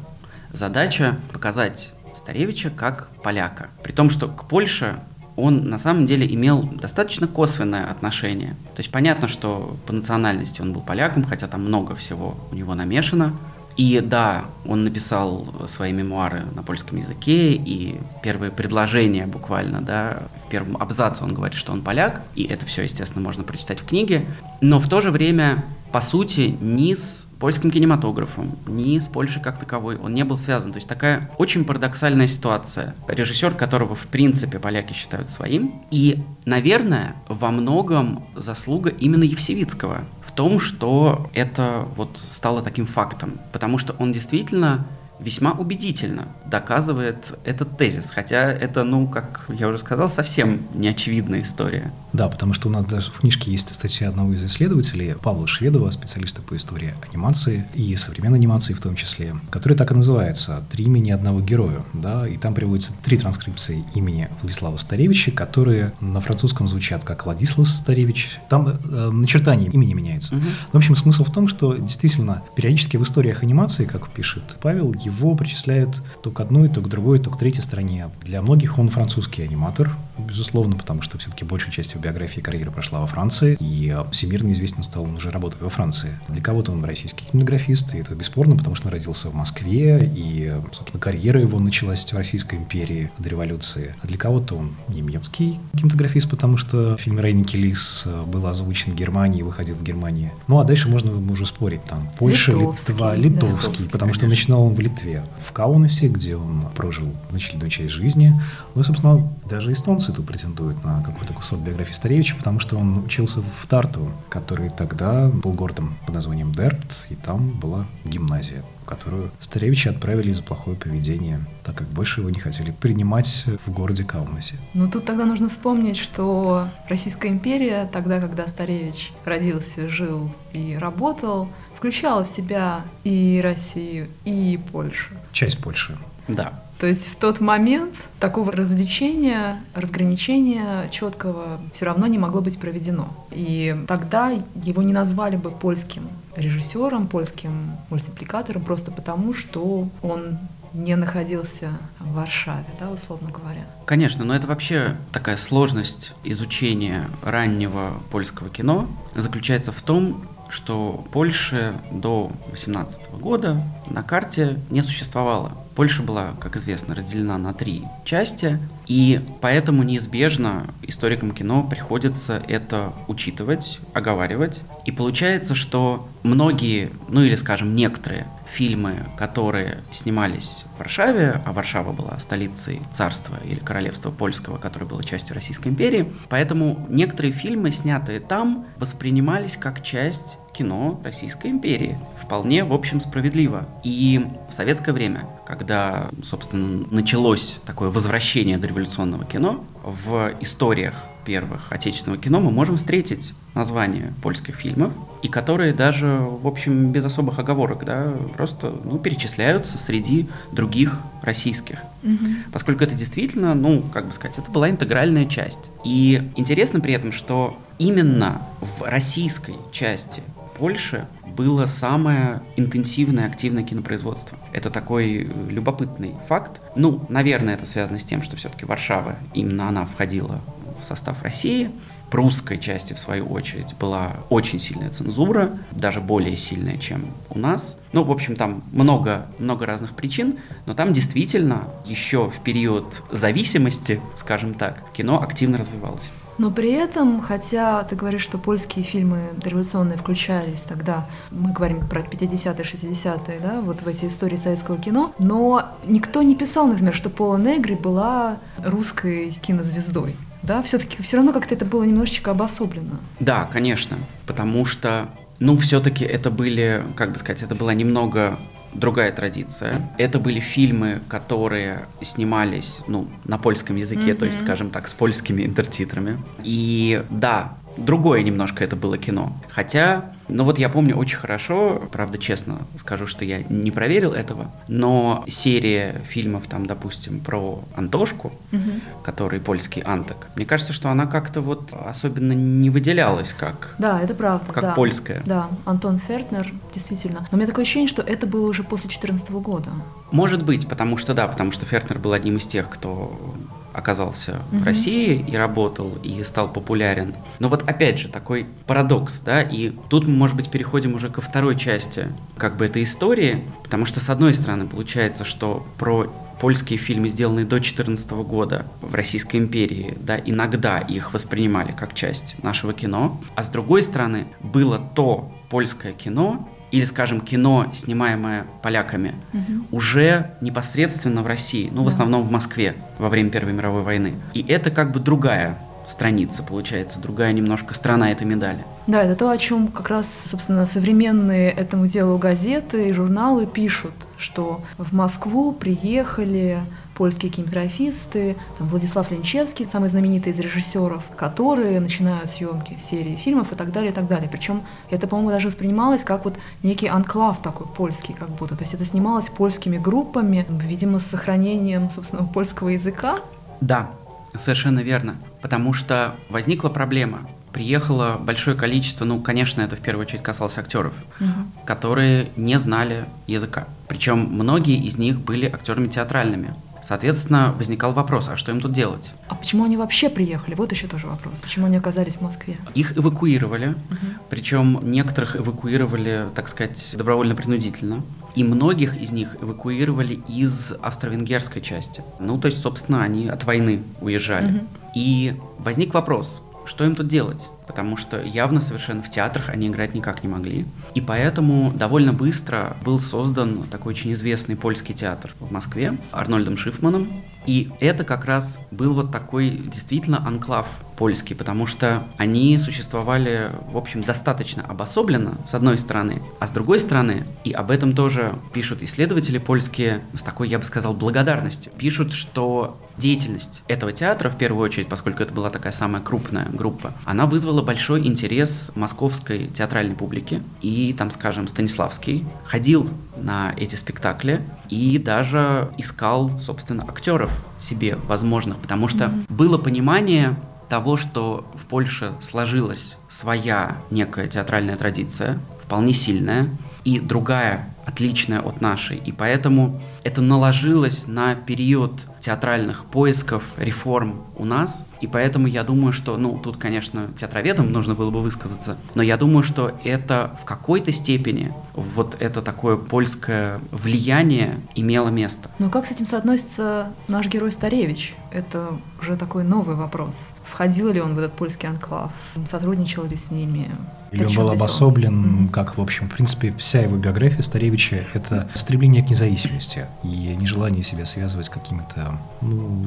задача 0.52 1.18
показать 1.32 1.92
Старевича 2.14 2.70
как 2.70 3.08
поляка. 3.22 3.68
При 3.82 3.92
том, 3.92 4.08
что 4.08 4.28
к 4.28 4.46
Польше 4.46 5.00
он 5.36 5.68
на 5.68 5.78
самом 5.78 6.06
деле 6.06 6.32
имел 6.32 6.62
достаточно 6.62 7.26
косвенное 7.26 7.90
отношение. 7.90 8.50
То 8.74 8.80
есть 8.80 8.90
понятно, 8.90 9.28
что 9.28 9.76
по 9.86 9.92
национальности 9.92 10.60
он 10.60 10.72
был 10.72 10.80
поляком, 10.80 11.24
хотя 11.24 11.48
там 11.48 11.64
много 11.64 11.94
всего 11.94 12.36
у 12.52 12.54
него 12.54 12.74
намешано. 12.74 13.32
И 13.76 14.00
да, 14.00 14.44
он 14.66 14.84
написал 14.84 15.52
свои 15.66 15.92
мемуары 15.92 16.44
на 16.54 16.62
польском 16.62 16.98
языке, 16.98 17.54
и 17.54 18.00
первые 18.22 18.52
предложения 18.52 19.26
буквально, 19.26 19.80
да, 19.80 20.22
в 20.46 20.48
первом 20.48 20.76
абзаце 20.76 21.24
он 21.24 21.34
говорит, 21.34 21.58
что 21.58 21.72
он 21.72 21.82
поляк, 21.82 22.22
и 22.36 22.44
это 22.44 22.66
все, 22.66 22.82
естественно, 22.82 23.24
можно 23.24 23.42
прочитать 23.42 23.80
в 23.80 23.84
книге. 23.84 24.26
Но 24.60 24.78
в 24.78 24.88
то 24.88 25.00
же 25.00 25.10
время 25.10 25.64
по 25.94 26.00
сути, 26.00 26.56
ни 26.60 26.92
с 26.92 27.28
польским 27.38 27.70
кинематографом, 27.70 28.58
ни 28.66 28.98
с 28.98 29.06
Польшей 29.06 29.40
как 29.40 29.60
таковой 29.60 29.96
он 29.96 30.12
не 30.12 30.24
был 30.24 30.36
связан. 30.36 30.72
То 30.72 30.78
есть 30.78 30.88
такая 30.88 31.30
очень 31.38 31.64
парадоксальная 31.64 32.26
ситуация. 32.26 32.96
Режиссер, 33.06 33.54
которого 33.54 33.94
в 33.94 34.08
принципе 34.08 34.58
поляки 34.58 34.92
считают 34.92 35.30
своим. 35.30 35.82
И, 35.92 36.20
наверное, 36.46 37.14
во 37.28 37.52
многом 37.52 38.24
заслуга 38.34 38.90
именно 38.90 39.22
Евсевицкого 39.22 40.00
в 40.26 40.32
том, 40.32 40.58
что 40.58 41.30
это 41.32 41.86
вот 41.94 42.20
стало 42.28 42.60
таким 42.60 42.86
фактом. 42.86 43.38
Потому 43.52 43.78
что 43.78 43.94
он 44.00 44.10
действительно 44.10 44.84
весьма 45.20 45.52
убедительно 45.52 46.26
доказывает 46.44 47.38
этот 47.44 47.78
тезис, 47.78 48.10
хотя 48.10 48.50
это, 48.50 48.82
ну, 48.82 49.06
как 49.06 49.46
я 49.48 49.68
уже 49.68 49.78
сказал, 49.78 50.08
совсем 50.08 50.62
неочевидная 50.74 51.42
история. 51.42 51.92
Да, 52.14 52.28
потому 52.28 52.54
что 52.54 52.68
у 52.68 52.70
нас 52.70 52.84
даже 52.84 53.10
в 53.10 53.20
книжке 53.20 53.50
есть 53.50 53.74
статья 53.74 54.08
одного 54.08 54.32
из 54.32 54.42
исследователей, 54.44 55.16
Павла 55.16 55.48
Шведова, 55.48 55.90
специалиста 55.90 56.42
по 56.42 56.56
истории 56.56 56.94
анимации 57.10 57.66
и 57.74 57.94
современной 57.96 58.38
анимации 58.38 58.72
в 58.72 58.80
том 58.80 58.94
числе, 58.94 59.34
который 59.50 59.76
так 59.76 59.90
и 59.90 59.94
называется 59.94 60.62
«Три 60.70 60.84
имени 60.84 61.10
одного 61.10 61.40
героя», 61.40 61.84
да, 61.92 62.28
и 62.28 62.36
там 62.36 62.54
приводятся 62.54 62.92
три 63.02 63.18
транскрипции 63.18 63.84
имени 63.94 64.28
Владислава 64.40 64.76
Старевича, 64.76 65.32
которые 65.32 65.92
на 66.00 66.20
французском 66.20 66.68
звучат 66.68 67.02
как 67.02 67.24
Владислав 67.24 67.68
Старевич. 67.68 68.38
Там 68.48 68.68
э, 68.68 69.10
начертание 69.10 69.68
имени 69.68 69.94
меняется. 69.94 70.36
Угу. 70.36 70.44
В 70.72 70.76
общем, 70.76 70.94
смысл 70.94 71.24
в 71.24 71.32
том, 71.32 71.48
что 71.48 71.74
действительно 71.74 72.44
периодически 72.54 72.96
в 72.96 73.02
историях 73.02 73.42
анимации, 73.42 73.86
как 73.86 74.08
пишет 74.10 74.56
Павел, 74.62 74.94
его 74.94 75.34
причисляют 75.34 76.00
то 76.22 76.30
к 76.30 76.38
одной, 76.38 76.68
то 76.68 76.80
к 76.80 76.88
другой, 76.88 77.18
то 77.18 77.30
к 77.30 77.38
третьей 77.38 77.62
стране. 77.62 78.08
Для 78.22 78.40
многих 78.40 78.78
он 78.78 78.88
французский 78.88 79.42
аниматор, 79.42 79.90
безусловно, 80.18 80.76
потому 80.76 81.02
что 81.02 81.18
все-таки 81.18 81.44
большая 81.44 81.72
часть 81.72 81.92
его 81.92 82.02
биографии 82.02 82.38
и 82.38 82.42
карьеры 82.42 82.70
прошла 82.70 83.00
во 83.00 83.06
Франции, 83.06 83.56
и 83.60 83.96
всемирно 84.12 84.52
известен 84.52 84.82
стал 84.82 85.04
он 85.04 85.16
уже 85.16 85.30
работать 85.30 85.60
во 85.60 85.68
Франции. 85.68 86.18
Для 86.28 86.42
кого-то 86.42 86.72
он 86.72 86.84
российский 86.84 87.24
кинематографист, 87.24 87.94
и 87.94 87.98
это 87.98 88.14
бесспорно, 88.14 88.56
потому 88.56 88.76
что 88.76 88.88
он 88.88 88.92
родился 88.92 89.28
в 89.28 89.34
Москве, 89.34 90.10
и, 90.14 90.54
собственно, 90.72 91.00
карьера 91.00 91.40
его 91.40 91.58
началась 91.58 92.04
в 92.04 92.16
Российской 92.16 92.56
империи 92.56 93.10
до 93.18 93.28
революции. 93.28 93.94
А 94.02 94.06
для 94.06 94.18
кого-то 94.18 94.56
он 94.56 94.74
немецкий 94.88 95.58
кинематографист, 95.76 96.28
потому 96.28 96.56
что 96.56 96.96
фильм 96.96 97.20
Рейники 97.20 97.56
Лис 97.56 98.06
был 98.26 98.46
озвучен 98.46 98.92
в 98.92 98.94
Германии 98.94 99.40
и 99.40 99.42
выходил 99.42 99.76
в 99.76 99.82
Германии. 99.82 100.32
Ну, 100.48 100.58
а 100.58 100.64
дальше 100.64 100.88
можно 100.88 101.14
уже 101.32 101.46
спорить, 101.46 101.84
там, 101.84 102.08
Польша, 102.18 102.52
литовский, 102.52 102.92
Литва, 102.92 103.16
литовский, 103.16 103.84
да. 103.84 103.90
потому 103.90 104.12
конечно. 104.12 104.14
что 104.14 104.26
начинал 104.26 104.62
он 104.64 104.74
в 104.74 104.80
Литве, 104.80 105.24
в 105.44 105.52
Каунасе, 105.52 106.08
где 106.08 106.36
он 106.36 106.64
прожил 106.74 107.12
значительную 107.30 107.70
часть 107.70 107.90
жизни. 107.90 108.40
Ну 108.74 108.80
и, 108.80 108.84
собственно, 108.84 109.28
даже 109.48 109.72
эстонцы 109.72 110.03
тут 110.12 110.26
претендуют 110.26 110.82
на 110.84 111.02
какой-то 111.02 111.32
кусок 111.32 111.60
биографии 111.60 111.92
Старевича, 111.92 112.36
потому 112.36 112.60
что 112.60 112.76
он 112.76 113.04
учился 113.04 113.40
в 113.40 113.66
Тарту, 113.66 114.10
который 114.28 114.70
тогда 114.70 115.28
был 115.28 115.52
городом 115.52 115.96
под 116.06 116.14
названием 116.14 116.52
Дерпт, 116.52 117.06
и 117.10 117.14
там 117.14 117.50
была 117.50 117.86
гимназия 118.04 118.62
которую 118.84 119.30
Старевича 119.40 119.90
отправили 119.90 120.32
за 120.32 120.42
плохое 120.42 120.76
поведение, 120.76 121.40
так 121.64 121.74
как 121.74 121.88
больше 121.88 122.20
его 122.20 122.30
не 122.30 122.38
хотели 122.38 122.70
принимать 122.70 123.46
в 123.64 123.72
городе 123.72 124.04
Каунасе. 124.04 124.56
Ну 124.74 124.88
тут 124.88 125.04
тогда 125.04 125.24
нужно 125.24 125.48
вспомнить, 125.48 125.96
что 125.96 126.68
Российская 126.88 127.28
империя, 127.28 127.88
тогда, 127.90 128.20
когда 128.20 128.46
Старевич 128.46 129.12
родился, 129.24 129.88
жил 129.88 130.30
и 130.52 130.76
работал, 130.78 131.48
включала 131.74 132.24
в 132.24 132.28
себя 132.28 132.82
и 133.04 133.40
Россию, 133.42 134.08
и 134.24 134.60
Польшу. 134.72 135.14
Часть 135.32 135.58
Польши. 135.58 135.96
Да. 136.28 136.62
То 136.84 136.88
есть 136.88 137.06
в 137.06 137.16
тот 137.16 137.40
момент 137.40 137.94
такого 138.20 138.52
развлечения, 138.52 139.58
разграничения 139.72 140.86
четкого 140.90 141.58
все 141.72 141.86
равно 141.86 142.06
не 142.06 142.18
могло 142.18 142.42
быть 142.42 142.58
проведено. 142.58 143.08
И 143.30 143.74
тогда 143.88 144.30
его 144.54 144.82
не 144.82 144.92
назвали 144.92 145.36
бы 145.36 145.50
польским 145.50 146.06
режиссером, 146.36 147.08
польским 147.08 147.70
мультипликатором, 147.88 148.62
просто 148.64 148.92
потому, 148.92 149.32
что 149.32 149.88
он 150.02 150.36
не 150.74 150.94
находился 150.94 151.70
в 152.00 152.12
Варшаве, 152.16 152.66
да, 152.78 152.90
условно 152.90 153.30
говоря. 153.30 153.64
Конечно, 153.86 154.26
но 154.26 154.36
это 154.36 154.46
вообще 154.46 154.94
такая 155.10 155.38
сложность 155.38 156.12
изучения 156.22 157.08
раннего 157.22 157.94
польского 158.10 158.50
кино 158.50 158.88
заключается 159.14 159.72
в 159.72 159.80
том, 159.80 160.22
что 160.50 161.04
Польши 161.12 161.74
до 161.90 162.30
18 162.50 163.10
года 163.12 163.62
на 163.90 164.02
карте 164.02 164.58
не 164.70 164.82
существовало. 164.82 165.52
Польша 165.74 166.02
была, 166.02 166.34
как 166.40 166.56
известно, 166.56 166.94
разделена 166.94 167.36
на 167.36 167.52
три 167.52 167.84
части, 168.04 168.58
и 168.86 169.20
поэтому 169.40 169.82
неизбежно 169.82 170.66
историкам 170.82 171.32
кино 171.32 171.64
приходится 171.64 172.42
это 172.46 172.92
учитывать, 173.08 173.80
оговаривать. 173.92 174.62
И 174.84 174.92
получается, 174.92 175.54
что 175.54 176.08
многие, 176.22 176.90
ну 177.08 177.22
или, 177.22 177.34
скажем, 177.34 177.74
некоторые 177.74 178.26
фильмы, 178.46 179.04
которые 179.16 179.78
снимались 179.90 180.64
в 180.76 180.78
Варшаве, 180.78 181.42
а 181.44 181.52
Варшава 181.52 181.92
была 181.92 182.18
столицей 182.20 182.80
царства 182.92 183.36
или 183.44 183.58
королевства 183.58 184.10
польского, 184.12 184.58
которое 184.58 184.86
было 184.86 185.02
частью 185.02 185.34
Российской 185.34 185.68
империи, 185.68 186.12
поэтому 186.28 186.86
некоторые 186.88 187.32
фильмы, 187.32 187.72
снятые 187.72 188.20
там, 188.20 188.66
воспринимались 188.78 189.56
как 189.56 189.82
часть 189.82 190.38
кино 190.54 191.00
Российской 191.04 191.50
империи. 191.50 191.98
Вполне, 192.20 192.64
в 192.64 192.72
общем, 192.72 193.00
справедливо. 193.00 193.66
И 193.82 194.24
в 194.48 194.54
советское 194.54 194.92
время, 194.92 195.26
когда, 195.44 196.08
собственно, 196.22 196.86
началось 196.90 197.60
такое 197.66 197.90
возвращение 197.90 198.56
дореволюционного 198.56 199.24
кино, 199.24 199.64
в 199.82 200.32
историях 200.40 200.94
первых 201.24 201.72
отечественного 201.72 202.22
кино 202.22 202.40
мы 202.40 202.50
можем 202.50 202.76
встретить 202.76 203.32
названия 203.54 204.12
польских 204.22 204.56
фильмов, 204.56 204.92
и 205.22 205.28
которые 205.28 205.72
даже, 205.72 206.06
в 206.06 206.46
общем, 206.46 206.92
без 206.92 207.04
особых 207.04 207.38
оговорок, 207.38 207.84
да, 207.84 208.12
просто 208.34 208.74
ну, 208.84 208.98
перечисляются 208.98 209.78
среди 209.78 210.28
других 210.52 211.00
российских. 211.22 211.78
Угу. 212.02 212.26
Поскольку 212.52 212.84
это 212.84 212.94
действительно, 212.94 213.54
ну, 213.54 213.82
как 213.82 214.06
бы 214.06 214.12
сказать, 214.12 214.38
это 214.38 214.50
была 214.50 214.68
интегральная 214.68 215.26
часть. 215.26 215.70
И 215.84 216.22
интересно 216.36 216.80
при 216.80 216.94
этом, 216.94 217.12
что 217.12 217.58
именно 217.78 218.42
в 218.60 218.82
российской 218.82 219.54
части 219.72 220.22
Польше 220.58 221.06
было 221.36 221.66
самое 221.66 222.40
интенсивное, 222.56 223.26
активное 223.26 223.64
кинопроизводство. 223.64 224.38
Это 224.52 224.70
такой 224.70 225.28
любопытный 225.48 226.14
факт. 226.28 226.60
Ну, 226.76 227.04
наверное, 227.08 227.54
это 227.54 227.66
связано 227.66 227.98
с 227.98 228.04
тем, 228.04 228.22
что 228.22 228.36
все-таки 228.36 228.64
Варшава, 228.64 229.16
именно 229.34 229.68
она 229.68 229.84
входила 229.84 230.40
в 230.80 230.84
состав 230.84 231.22
России. 231.22 231.70
В 231.88 232.10
прусской 232.10 232.58
части, 232.58 232.92
в 232.92 232.98
свою 232.98 233.26
очередь, 233.26 233.74
была 233.80 234.12
очень 234.28 234.60
сильная 234.60 234.90
цензура, 234.90 235.58
даже 235.72 236.00
более 236.00 236.36
сильная, 236.36 236.76
чем 236.76 237.06
у 237.30 237.38
нас. 237.38 237.76
Ну, 237.92 238.04
в 238.04 238.10
общем, 238.12 238.36
там 238.36 238.62
много, 238.70 239.26
много 239.38 239.66
разных 239.66 239.96
причин, 239.96 240.38
но 240.66 240.74
там 240.74 240.92
действительно 240.92 241.64
еще 241.84 242.30
в 242.30 242.38
период 242.40 243.02
зависимости, 243.10 244.00
скажем 244.14 244.54
так, 244.54 244.84
кино 244.92 245.20
активно 245.20 245.58
развивалось. 245.58 246.12
Но 246.38 246.50
при 246.50 246.72
этом, 246.72 247.20
хотя 247.20 247.82
ты 247.84 247.96
говоришь, 247.96 248.22
что 248.22 248.38
польские 248.38 248.84
фильмы 248.84 249.30
революционные 249.42 249.96
включались 249.96 250.62
тогда, 250.62 251.06
мы 251.30 251.52
говорим 251.52 251.86
про 251.86 252.00
50-е, 252.00 252.64
60-е, 252.64 253.40
да, 253.40 253.60
вот 253.60 253.82
в 253.82 253.88
эти 253.88 254.06
истории 254.06 254.36
советского 254.36 254.78
кино, 254.78 255.14
но 255.18 255.68
никто 255.86 256.22
не 256.22 256.34
писал, 256.34 256.66
например, 256.66 256.94
что 256.94 257.10
Пола 257.10 257.36
Негри 257.36 257.74
была 257.74 258.38
русской 258.58 259.30
кинозвездой. 259.42 260.16
Да, 260.42 260.62
все-таки 260.62 261.02
все 261.02 261.16
равно 261.16 261.32
как-то 261.32 261.54
это 261.54 261.64
было 261.64 261.84
немножечко 261.84 262.32
обособлено. 262.32 262.96
Да, 263.18 263.44
конечно, 263.44 263.96
потому 264.26 264.66
что, 264.66 265.08
ну, 265.38 265.56
все-таки 265.56 266.04
это 266.04 266.30
были, 266.30 266.84
как 266.96 267.12
бы 267.12 267.18
сказать, 267.18 267.42
это 267.42 267.54
была 267.54 267.72
немного 267.72 268.38
другая 268.74 269.12
традиция. 269.12 269.90
Это 269.98 270.18
были 270.18 270.40
фильмы, 270.40 271.00
которые 271.08 271.86
снимались 272.02 272.82
ну, 272.86 273.08
на 273.24 273.38
польском 273.38 273.76
языке, 273.76 274.10
mm-hmm. 274.10 274.14
то 274.14 274.26
есть, 274.26 274.40
скажем 274.40 274.70
так, 274.70 274.88
с 274.88 274.94
польскими 274.94 275.42
интертитрами. 275.44 276.18
И 276.42 277.02
да, 277.10 277.54
другое 277.76 278.22
немножко 278.22 278.64
это 278.64 278.76
было 278.76 278.98
кино. 278.98 279.32
Хотя, 279.48 280.12
ну 280.28 280.44
вот 280.44 280.58
я 280.58 280.68
помню 280.68 280.96
очень 280.96 281.18
хорошо, 281.18 281.82
правда, 281.92 282.18
честно 282.18 282.58
скажу, 282.76 283.06
что 283.06 283.24
я 283.24 283.42
не 283.48 283.70
проверил 283.70 284.12
этого, 284.12 284.50
но 284.68 285.24
серия 285.28 286.02
фильмов, 286.08 286.46
там, 286.48 286.66
допустим, 286.66 287.20
про 287.20 287.62
Антошку, 287.76 288.32
угу. 288.52 288.80
который 289.02 289.40
польский 289.40 289.82
Анток, 289.82 290.28
мне 290.36 290.46
кажется, 290.46 290.72
что 290.72 290.90
она 290.90 291.06
как-то 291.06 291.40
вот 291.40 291.72
особенно 291.72 292.32
не 292.32 292.70
выделялась 292.70 293.32
как... 293.32 293.74
Да, 293.78 294.00
это 294.00 294.14
правда. 294.14 294.52
Как 294.52 294.62
да. 294.62 294.74
польская. 294.74 295.22
Да, 295.26 295.48
Антон 295.64 295.98
Фертнер, 295.98 296.52
действительно. 296.72 297.20
Но 297.20 297.28
у 297.32 297.36
меня 297.36 297.46
такое 297.46 297.62
ощущение, 297.62 297.88
что 297.88 298.02
это 298.02 298.26
было 298.26 298.48
уже 298.48 298.62
после 298.62 298.88
2014 298.88 299.30
года. 299.30 299.70
Может 300.10 300.44
быть, 300.44 300.68
потому 300.68 300.96
что 300.96 301.14
да, 301.14 301.26
потому 301.28 301.52
что 301.52 301.66
Фертнер 301.66 301.98
был 301.98 302.12
одним 302.12 302.36
из 302.36 302.46
тех, 302.46 302.68
кто 302.70 303.34
оказался 303.74 304.40
угу. 304.52 304.60
в 304.60 304.64
России 304.64 305.24
и 305.26 305.36
работал, 305.36 305.98
и 306.02 306.22
стал 306.22 306.50
популярен. 306.50 307.14
Но 307.40 307.48
вот 307.48 307.68
опять 307.68 307.98
же 307.98 308.08
такой 308.08 308.46
парадокс, 308.66 309.20
да, 309.20 309.42
и 309.42 309.70
тут 309.88 310.06
мы, 310.14 310.20
может 310.20 310.36
быть, 310.36 310.50
переходим 310.50 310.94
уже 310.94 311.10
ко 311.10 311.20
второй 311.20 311.56
части 311.56 312.08
как 312.38 312.56
бы 312.56 312.64
этой 312.64 312.84
истории, 312.84 313.44
потому 313.62 313.84
что, 313.84 314.00
с 314.00 314.08
одной 314.08 314.32
стороны, 314.32 314.66
получается, 314.66 315.24
что 315.24 315.66
про 315.78 316.10
польские 316.40 316.78
фильмы, 316.78 317.08
сделанные 317.08 317.44
до 317.44 317.56
2014 317.56 318.10
года 318.12 318.66
в 318.80 318.94
Российской 318.94 319.36
империи, 319.36 319.96
да, 320.00 320.16
иногда 320.16 320.78
их 320.78 321.12
воспринимали 321.12 321.72
как 321.72 321.94
часть 321.94 322.36
нашего 322.42 322.72
кино, 322.72 323.20
а 323.34 323.42
с 323.42 323.48
другой 323.48 323.82
стороны, 323.82 324.26
было 324.40 324.78
то 324.78 325.32
польское 325.50 325.92
кино, 325.92 326.48
или, 326.70 326.84
скажем, 326.84 327.20
кино, 327.20 327.70
снимаемое 327.72 328.46
поляками, 328.62 329.14
угу. 329.32 329.76
уже 329.76 330.32
непосредственно 330.40 331.22
в 331.22 331.26
России, 331.26 331.70
ну, 331.72 331.82
в 331.82 331.84
да. 331.84 331.90
основном 331.90 332.24
в 332.24 332.32
Москве 332.32 332.74
во 332.98 333.08
время 333.08 333.30
Первой 333.30 333.52
мировой 333.52 333.82
войны. 333.82 334.14
И 334.32 334.44
это 334.48 334.72
как 334.72 334.90
бы 334.90 334.98
другая 334.98 335.56
страница, 335.86 336.42
получается, 336.42 336.98
другая 336.98 337.32
немножко 337.32 337.74
сторона 337.74 338.10
этой 338.10 338.26
медали. 338.26 338.64
Да, 338.86 339.02
это 339.02 339.16
то, 339.16 339.30
о 339.30 339.38
чем 339.38 339.68
как 339.68 339.88
раз, 339.88 340.24
собственно, 340.26 340.66
современные 340.66 341.50
этому 341.50 341.86
делу 341.86 342.18
газеты 342.18 342.88
и 342.88 342.92
журналы 342.92 343.46
пишут, 343.46 343.94
что 344.16 344.62
в 344.76 344.94
Москву 344.94 345.52
приехали 345.52 346.60
польские 346.94 347.30
кинематографисты, 347.30 348.36
там, 348.58 348.68
Владислав 348.68 349.10
Ленчевский, 349.10 349.64
самый 349.64 349.88
знаменитый 349.88 350.32
из 350.32 350.38
режиссеров, 350.38 351.02
которые 351.16 351.80
начинают 351.80 352.30
съемки 352.30 352.76
серии 352.78 353.16
фильмов 353.16 353.52
и 353.52 353.56
так 353.56 353.72
далее, 353.72 353.90
и 353.90 353.94
так 353.94 354.06
далее. 354.06 354.28
Причем 354.30 354.62
это, 354.90 355.08
по-моему, 355.08 355.30
даже 355.30 355.48
воспринималось 355.48 356.04
как 356.04 356.24
вот 356.24 356.38
некий 356.62 356.86
анклав 356.86 357.42
такой 357.42 357.66
польский, 357.66 358.14
как 358.14 358.30
будто. 358.30 358.56
То 358.56 358.62
есть 358.62 358.74
это 358.74 358.84
снималось 358.84 359.28
польскими 359.28 359.78
группами, 359.78 360.46
видимо, 360.48 361.00
с 361.00 361.06
сохранением, 361.06 361.90
собственно, 361.90 362.24
польского 362.24 362.68
языка. 362.68 363.16
Да, 363.60 363.90
совершенно 364.34 364.80
верно. 364.80 365.16
Потому 365.40 365.72
что 365.72 366.16
возникла 366.28 366.68
проблема 366.68 367.28
приехало 367.54 368.18
большое 368.20 368.56
количество, 368.56 369.04
ну, 369.04 369.20
конечно, 369.20 369.62
это 369.62 369.76
в 369.76 369.80
первую 369.80 370.04
очередь 370.06 370.22
касалось 370.22 370.58
актеров, 370.58 370.92
угу. 371.20 371.28
которые 371.64 372.30
не 372.36 372.58
знали 372.58 373.06
языка. 373.28 373.68
Причем 373.86 374.18
многие 374.18 374.76
из 374.76 374.98
них 374.98 375.20
были 375.20 375.46
актерами 375.46 375.86
театральными. 375.86 376.52
Соответственно, 376.82 377.54
возникал 377.56 377.92
вопрос, 377.92 378.28
а 378.28 378.36
что 378.36 378.50
им 378.50 378.60
тут 378.60 378.72
делать? 378.72 379.12
А 379.28 379.36
почему 379.36 379.64
они 379.64 379.78
вообще 379.78 380.10
приехали? 380.10 380.54
Вот 380.54 380.70
еще 380.72 380.86
тоже 380.86 381.06
вопрос. 381.06 381.40
Почему 381.40 381.66
они 381.66 381.76
оказались 381.78 382.16
в 382.16 382.20
Москве? 382.20 382.58
Их 382.74 382.98
эвакуировали, 382.98 383.68
угу. 383.68 384.06
причем 384.28 384.80
некоторых 384.82 385.36
эвакуировали, 385.36 386.26
так 386.34 386.48
сказать, 386.48 386.94
добровольно-принудительно. 386.98 388.02
И 388.34 388.42
многих 388.42 388.96
из 388.96 389.12
них 389.12 389.36
эвакуировали 389.40 390.20
из 390.28 390.72
австро-венгерской 390.80 391.62
части. 391.62 392.02
Ну, 392.18 392.38
то 392.38 392.46
есть, 392.46 392.60
собственно, 392.60 393.02
они 393.02 393.28
от 393.28 393.44
войны 393.44 393.82
уезжали. 394.00 394.58
Угу. 394.58 394.66
И 394.96 395.34
возник 395.58 395.94
вопрос, 395.94 396.42
что 396.64 396.84
им 396.84 396.96
тут 396.96 397.08
делать? 397.08 397.48
Потому 397.66 397.96
что 397.96 398.22
явно 398.22 398.60
совершенно 398.60 399.02
в 399.02 399.10
театрах 399.10 399.48
они 399.48 399.68
играть 399.68 399.94
никак 399.94 400.22
не 400.22 400.28
могли. 400.28 400.66
И 400.94 401.00
поэтому 401.00 401.72
довольно 401.72 402.12
быстро 402.12 402.76
был 402.84 403.00
создан 403.00 403.64
такой 403.70 403.94
очень 403.94 404.12
известный 404.12 404.56
польский 404.56 404.94
театр 404.94 405.34
в 405.40 405.50
Москве 405.52 405.96
Арнольдом 406.12 406.56
Шифманом. 406.56 407.08
И 407.46 407.70
это 407.80 408.04
как 408.04 408.24
раз 408.24 408.58
был 408.70 408.94
вот 408.94 409.10
такой 409.10 409.50
действительно 409.50 410.26
анклав 410.26 410.66
польский, 410.96 411.34
потому 411.34 411.66
что 411.66 412.06
они 412.16 412.56
существовали, 412.58 413.50
в 413.70 413.76
общем, 413.76 414.02
достаточно 414.02 414.64
обособленно, 414.64 415.34
с 415.46 415.54
одной 415.54 415.76
стороны, 415.76 416.22
а 416.40 416.46
с 416.46 416.52
другой 416.52 416.78
стороны, 416.78 417.26
и 417.42 417.52
об 417.52 417.70
этом 417.70 417.94
тоже 417.94 418.34
пишут 418.52 418.82
исследователи 418.82 419.38
польские 419.38 420.02
с 420.14 420.22
такой, 420.22 420.48
я 420.48 420.58
бы 420.58 420.64
сказал, 420.64 420.94
благодарностью, 420.94 421.72
пишут, 421.76 422.12
что 422.12 422.78
деятельность 422.98 423.62
этого 423.68 423.92
театра, 423.92 424.30
в 424.30 424.36
первую 424.36 424.64
очередь, 424.64 424.88
поскольку 424.88 425.22
это 425.22 425.32
была 425.32 425.50
такая 425.50 425.72
самая 425.72 426.02
крупная 426.02 426.46
группа, 426.52 426.92
она 427.04 427.26
вызвала 427.26 427.62
большой 427.62 428.06
интерес 428.06 428.70
московской 428.74 429.48
театральной 429.48 429.94
публики, 429.94 430.42
и 430.62 430.92
там, 430.92 431.10
скажем, 431.10 431.48
Станиславский 431.48 432.26
ходил 432.44 432.88
на 433.16 433.54
эти 433.56 433.76
спектакли 433.76 434.42
и 434.68 434.98
даже 434.98 435.70
искал, 435.78 436.38
собственно, 436.40 436.84
актеров 436.88 437.30
себе 437.58 437.96
возможных, 438.06 438.58
потому 438.58 438.88
что 438.88 439.04
mm-hmm. 439.04 439.26
было 439.28 439.58
понимание 439.58 440.36
того, 440.68 440.96
что 440.96 441.46
в 441.54 441.66
Польше 441.66 442.12
сложилась 442.20 442.96
своя 443.08 443.76
некая 443.90 444.28
театральная 444.28 444.76
традиция, 444.76 445.38
вполне 445.62 445.92
сильная, 445.92 446.48
и 446.84 447.00
другая, 447.00 447.68
отличная 447.86 448.40
от 448.40 448.60
нашей. 448.60 448.98
И 448.98 449.12
поэтому 449.12 449.80
это 450.04 450.20
наложилось 450.20 451.08
на 451.08 451.34
период 451.34 452.06
театральных 452.20 452.84
поисков, 452.84 453.54
реформ 453.58 454.22
у 454.36 454.44
нас. 454.44 454.84
И 455.00 455.06
поэтому 455.06 455.46
я 455.46 455.62
думаю, 455.64 455.92
что, 455.92 456.16
ну, 456.16 456.38
тут, 456.38 456.56
конечно, 456.56 457.08
театроведам 457.16 457.70
нужно 457.72 457.94
было 457.94 458.10
бы 458.10 458.22
высказаться, 458.22 458.76
но 458.94 459.02
я 459.02 459.16
думаю, 459.16 459.42
что 459.42 459.72
это 459.84 460.34
в 460.40 460.44
какой-то 460.44 460.92
степени 460.92 461.52
вот 461.74 462.16
это 462.20 462.40
такое 462.40 462.76
польское 462.76 463.60
влияние 463.70 464.58
имело 464.74 465.08
место. 465.08 465.50
Но 465.58 465.68
как 465.68 465.86
с 465.86 465.90
этим 465.90 466.06
соотносится 466.06 466.92
наш 467.08 467.26
герой 467.26 467.50
Старевич? 467.50 468.14
Это 468.30 468.68
уже 469.00 469.16
такой 469.16 469.44
новый 469.44 469.76
вопрос. 469.76 470.32
Входил 470.44 470.90
ли 470.92 471.00
он 471.00 471.14
в 471.14 471.18
этот 471.18 471.32
польский 471.34 471.68
анклав? 471.68 472.12
Сотрудничал 472.46 473.04
ли 473.04 473.16
с 473.16 473.30
ними? 473.30 473.68
Или 474.12 474.24
он 474.24 474.34
был 474.34 474.50
обособлен, 474.50 475.46
mm-hmm. 475.46 475.50
как, 475.50 475.76
в 475.76 475.80
общем, 475.80 476.08
в 476.08 476.14
принципе, 476.14 476.54
вся 476.56 476.80
его 476.80 476.96
биография 476.96 477.42
Старевича— 477.42 478.04
это 478.14 478.48
стремление 478.54 479.02
к 479.02 479.10
независимости 479.10 479.86
и 480.02 480.36
нежелание 480.36 480.82
себя 480.82 481.06
связывать 481.06 481.46
с 481.46 481.48
какими-то 481.48 482.18
ну, 482.40 482.86